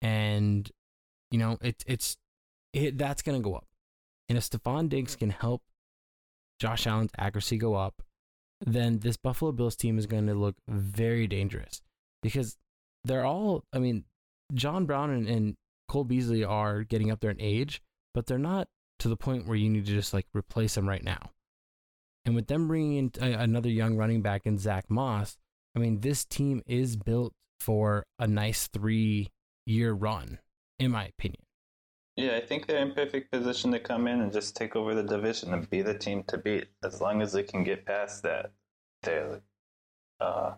and 0.00 0.70
you 1.30 1.38
know 1.38 1.58
it, 1.60 1.84
it's 1.86 2.16
it 2.72 2.96
that's 2.96 3.22
going 3.22 3.40
to 3.40 3.44
go 3.44 3.54
up. 3.54 3.66
And 4.28 4.38
if 4.38 4.48
Stefon 4.48 4.88
Diggs 4.88 5.16
can 5.16 5.30
help 5.30 5.62
Josh 6.58 6.86
Allen's 6.86 7.10
accuracy 7.18 7.58
go 7.58 7.74
up, 7.74 8.02
then 8.60 8.98
this 8.98 9.16
Buffalo 9.16 9.52
Bills 9.52 9.76
team 9.76 9.98
is 9.98 10.06
going 10.06 10.26
to 10.26 10.34
look 10.34 10.56
very 10.68 11.26
dangerous 11.26 11.80
because 12.22 12.56
they're 13.04 13.24
all, 13.24 13.64
I 13.72 13.78
mean, 13.78 14.04
John 14.52 14.86
Brown 14.86 15.10
and, 15.10 15.28
and 15.28 15.56
Cole 15.88 16.04
Beasley 16.04 16.44
are 16.44 16.82
getting 16.82 17.10
up 17.10 17.20
there 17.20 17.30
in 17.30 17.40
age, 17.40 17.80
but 18.14 18.26
they're 18.26 18.38
not 18.38 18.68
to 18.98 19.08
the 19.08 19.16
point 19.16 19.46
where 19.46 19.56
you 19.56 19.70
need 19.70 19.86
to 19.86 19.92
just 19.92 20.12
like 20.12 20.26
replace 20.34 20.74
them 20.74 20.88
right 20.88 21.02
now. 21.02 21.30
And 22.24 22.34
with 22.34 22.48
them 22.48 22.68
bringing 22.68 23.10
in 23.16 23.22
another 23.22 23.70
young 23.70 23.96
running 23.96 24.20
back 24.20 24.42
in 24.44 24.58
Zach 24.58 24.90
Moss, 24.90 25.38
I 25.74 25.78
mean, 25.78 26.00
this 26.00 26.24
team 26.24 26.62
is 26.66 26.96
built 26.96 27.32
for 27.58 28.04
a 28.18 28.26
nice 28.26 28.66
three 28.66 29.28
year 29.64 29.92
run, 29.92 30.38
in 30.78 30.90
my 30.90 31.06
opinion. 31.06 31.42
Yeah, 32.20 32.36
I 32.36 32.40
think 32.40 32.66
they're 32.66 32.82
in 32.82 32.92
perfect 32.92 33.32
position 33.32 33.72
to 33.72 33.80
come 33.80 34.06
in 34.06 34.20
and 34.20 34.30
just 34.30 34.54
take 34.54 34.76
over 34.76 34.94
the 34.94 35.02
division 35.02 35.54
and 35.54 35.68
be 35.70 35.80
the 35.80 35.96
team 35.96 36.22
to 36.24 36.36
beat. 36.36 36.66
As 36.84 37.00
long 37.00 37.22
as 37.22 37.32
they 37.32 37.42
can 37.42 37.64
get 37.64 37.86
past 37.86 38.22
that, 38.24 38.52
they're 39.02 39.40
uh, 40.20 40.52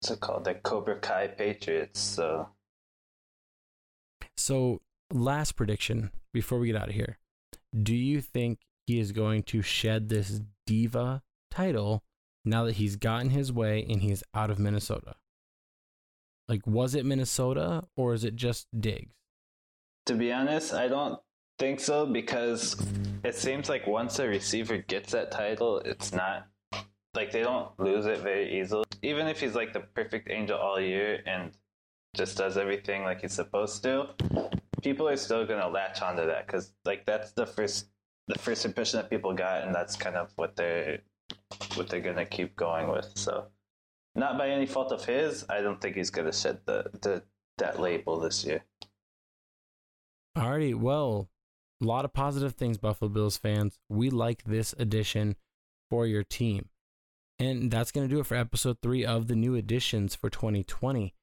what's 0.00 0.10
it 0.10 0.18
called? 0.18 0.42
The 0.42 0.54
Cobra 0.54 0.98
Kai 0.98 1.28
Patriots. 1.28 2.00
So, 2.00 2.48
so 4.36 4.80
last 5.12 5.52
prediction 5.52 6.10
before 6.32 6.58
we 6.58 6.66
get 6.66 6.76
out 6.76 6.88
of 6.88 6.96
here: 6.96 7.18
Do 7.80 7.94
you 7.94 8.20
think 8.20 8.58
he 8.88 8.98
is 8.98 9.12
going 9.12 9.44
to 9.44 9.62
shed 9.62 10.08
this 10.08 10.40
diva 10.66 11.22
title 11.48 12.02
now 12.44 12.64
that 12.64 12.74
he's 12.74 12.96
gotten 12.96 13.30
his 13.30 13.52
way 13.52 13.86
and 13.88 14.02
he's 14.02 14.24
out 14.34 14.50
of 14.50 14.58
Minnesota? 14.58 15.14
Like, 16.48 16.66
was 16.66 16.96
it 16.96 17.06
Minnesota 17.06 17.84
or 17.96 18.14
is 18.14 18.24
it 18.24 18.34
just 18.34 18.66
Diggs? 18.76 19.17
To 20.08 20.14
be 20.14 20.32
honest, 20.32 20.72
I 20.72 20.88
don't 20.88 21.20
think 21.58 21.80
so 21.80 22.06
because 22.06 22.82
it 23.24 23.34
seems 23.34 23.68
like 23.68 23.86
once 23.86 24.18
a 24.18 24.26
receiver 24.26 24.78
gets 24.78 25.12
that 25.12 25.30
title, 25.30 25.80
it's 25.84 26.14
not 26.14 26.46
like 27.14 27.30
they 27.30 27.42
don't 27.42 27.78
lose 27.78 28.06
it 28.06 28.20
very 28.20 28.58
easily. 28.58 28.86
Even 29.02 29.26
if 29.26 29.38
he's 29.38 29.54
like 29.54 29.74
the 29.74 29.80
perfect 29.80 30.30
angel 30.30 30.56
all 30.58 30.80
year 30.80 31.20
and 31.26 31.52
just 32.16 32.38
does 32.38 32.56
everything 32.56 33.02
like 33.02 33.20
he's 33.20 33.34
supposed 33.34 33.82
to, 33.82 34.08
people 34.80 35.06
are 35.06 35.16
still 35.18 35.44
gonna 35.44 35.68
latch 35.68 36.00
onto 36.00 36.24
that 36.24 36.46
because 36.46 36.72
like 36.86 37.04
that's 37.04 37.32
the 37.32 37.44
first 37.44 37.88
the 38.28 38.38
first 38.38 38.64
impression 38.64 38.96
that 38.96 39.10
people 39.10 39.34
got, 39.34 39.64
and 39.64 39.74
that's 39.74 39.94
kind 39.94 40.16
of 40.16 40.32
what 40.36 40.56
they're 40.56 41.00
what 41.74 41.90
they're 41.90 42.00
gonna 42.00 42.24
keep 42.24 42.56
going 42.56 42.88
with. 42.88 43.10
So, 43.14 43.48
not 44.14 44.38
by 44.38 44.48
any 44.48 44.64
fault 44.64 44.90
of 44.90 45.04
his, 45.04 45.44
I 45.50 45.60
don't 45.60 45.82
think 45.82 45.96
he's 45.96 46.08
gonna 46.08 46.32
shed 46.32 46.60
the 46.64 46.88
the 47.02 47.22
that 47.58 47.78
label 47.78 48.18
this 48.18 48.42
year. 48.42 48.64
Alrighty, 50.36 50.74
well, 50.74 51.28
a 51.80 51.84
lot 51.84 52.04
of 52.04 52.12
positive 52.12 52.54
things, 52.54 52.78
Buffalo 52.78 53.08
Bills 53.08 53.36
fans. 53.36 53.78
We 53.88 54.10
like 54.10 54.44
this 54.44 54.74
addition 54.78 55.36
for 55.90 56.06
your 56.06 56.24
team. 56.24 56.68
And 57.38 57.70
that's 57.70 57.92
going 57.92 58.08
to 58.08 58.12
do 58.12 58.20
it 58.20 58.26
for 58.26 58.34
episode 58.34 58.78
three 58.82 59.04
of 59.04 59.28
the 59.28 59.36
new 59.36 59.54
additions 59.54 60.16
for 60.16 60.28
2020. 60.28 61.14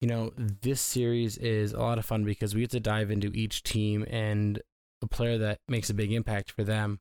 You 0.00 0.08
know, 0.08 0.32
this 0.36 0.80
series 0.80 1.36
is 1.36 1.72
a 1.72 1.80
lot 1.80 1.98
of 1.98 2.04
fun 2.04 2.24
because 2.24 2.54
we 2.54 2.60
get 2.60 2.70
to 2.70 2.80
dive 2.80 3.10
into 3.10 3.32
each 3.34 3.62
team 3.62 4.04
and 4.08 4.60
a 5.02 5.06
player 5.06 5.38
that 5.38 5.58
makes 5.68 5.90
a 5.90 5.94
big 5.94 6.12
impact 6.12 6.50
for 6.50 6.62
them. 6.62 7.00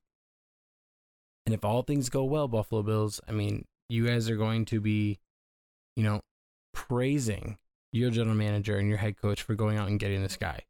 And 1.46 1.54
if 1.54 1.64
all 1.64 1.84
things 1.84 2.10
go 2.10 2.24
well, 2.24 2.48
Buffalo 2.48 2.82
Bills, 2.84 3.20
I 3.28 3.32
mean, 3.32 3.66
you 3.90 4.08
guys 4.08 4.30
are 4.30 4.38
going 4.38 4.66
to 4.66 4.80
be, 4.80 5.20
you 5.96 6.04
know, 6.04 6.22
praising 6.74 7.58
your 7.92 8.10
general 8.10 8.36
manager 8.36 8.78
and 8.78 8.88
your 8.88 8.98
head 8.98 9.18
coach 9.18 9.42
for 9.42 9.54
going 9.54 9.78
out 9.78 9.88
and 9.88 10.00
getting 10.00 10.24
this 10.24 10.38
guy 10.38 10.64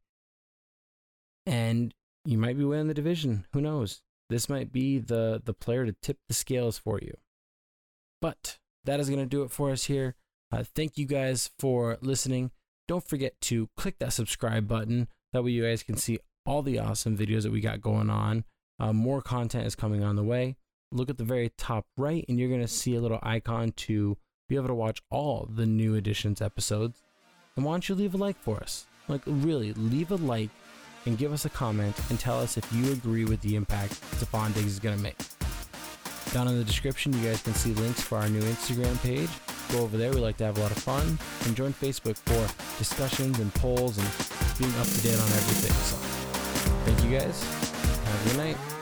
and 1.46 1.94
you 2.24 2.38
might 2.38 2.58
be 2.58 2.64
winning 2.64 2.88
the 2.88 2.94
division. 2.94 3.46
Who 3.52 3.60
knows? 3.60 4.02
This 4.30 4.48
might 4.48 4.72
be 4.72 4.98
the 4.98 5.42
the 5.44 5.54
player 5.54 5.84
to 5.84 5.94
tip 6.02 6.18
the 6.28 6.34
scales 6.34 6.78
for 6.78 6.98
you. 7.00 7.14
But 8.20 8.58
that 8.84 9.00
is 9.00 9.08
going 9.08 9.20
to 9.20 9.26
do 9.26 9.42
it 9.42 9.50
for 9.50 9.70
us 9.70 9.84
here. 9.84 10.14
Uh, 10.50 10.64
thank 10.74 10.96
you 10.96 11.06
guys 11.06 11.50
for 11.58 11.98
listening. 12.00 12.50
Don't 12.88 13.06
forget 13.06 13.40
to 13.42 13.68
click 13.76 13.98
that 13.98 14.12
subscribe 14.12 14.68
button. 14.68 15.08
That 15.32 15.42
way, 15.42 15.50
you 15.50 15.64
guys 15.64 15.82
can 15.82 15.96
see 15.96 16.18
all 16.44 16.62
the 16.62 16.78
awesome 16.78 17.16
videos 17.16 17.42
that 17.42 17.52
we 17.52 17.60
got 17.60 17.80
going 17.80 18.10
on. 18.10 18.44
Uh, 18.78 18.92
more 18.92 19.22
content 19.22 19.66
is 19.66 19.74
coming 19.74 20.02
on 20.02 20.16
the 20.16 20.24
way. 20.24 20.56
Look 20.90 21.08
at 21.08 21.16
the 21.16 21.24
very 21.24 21.50
top 21.56 21.86
right, 21.96 22.24
and 22.28 22.38
you're 22.38 22.48
going 22.48 22.60
to 22.60 22.68
see 22.68 22.94
a 22.94 23.00
little 23.00 23.20
icon 23.22 23.72
to 23.72 24.18
be 24.48 24.56
able 24.56 24.68
to 24.68 24.74
watch 24.74 25.00
all 25.10 25.48
the 25.50 25.64
new 25.64 25.94
editions 25.94 26.42
episodes. 26.42 27.02
And 27.56 27.64
why 27.64 27.72
don't 27.72 27.88
you 27.88 27.94
leave 27.94 28.14
a 28.14 28.18
like 28.18 28.38
for 28.38 28.58
us? 28.58 28.86
Like, 29.08 29.22
really, 29.26 29.72
leave 29.72 30.10
a 30.10 30.16
like 30.16 30.50
and 31.06 31.18
give 31.18 31.32
us 31.32 31.44
a 31.44 31.50
comment 31.50 31.94
and 32.10 32.18
tell 32.18 32.40
us 32.40 32.56
if 32.56 32.72
you 32.72 32.92
agree 32.92 33.24
with 33.24 33.40
the 33.40 33.56
impact 33.56 34.00
Stefon 34.16 34.54
Diggs 34.54 34.72
is 34.72 34.78
going 34.78 34.96
to 34.96 35.02
make. 35.02 35.16
Down 36.32 36.48
in 36.48 36.56
the 36.56 36.64
description, 36.64 37.12
you 37.12 37.28
guys 37.28 37.42
can 37.42 37.52
see 37.54 37.74
links 37.74 38.00
for 38.00 38.16
our 38.16 38.28
new 38.28 38.40
Instagram 38.40 39.00
page. 39.02 39.28
Go 39.70 39.80
over 39.80 39.98
there, 39.98 40.10
we 40.10 40.18
like 40.18 40.38
to 40.38 40.44
have 40.44 40.56
a 40.56 40.60
lot 40.60 40.70
of 40.70 40.78
fun. 40.78 41.18
And 41.44 41.54
join 41.54 41.72
Facebook 41.74 42.16
for 42.16 42.78
discussions 42.78 43.38
and 43.38 43.52
polls 43.54 43.98
and 43.98 44.08
being 44.58 44.72
up 44.80 44.86
to 44.86 45.02
date 45.02 45.18
on 45.18 45.28
everything. 45.28 45.72
So, 45.72 45.96
thank 46.86 47.04
you 47.04 47.18
guys. 47.18 47.42
Have 48.04 48.26
a 48.26 48.28
good 48.30 48.38
night. 48.38 48.81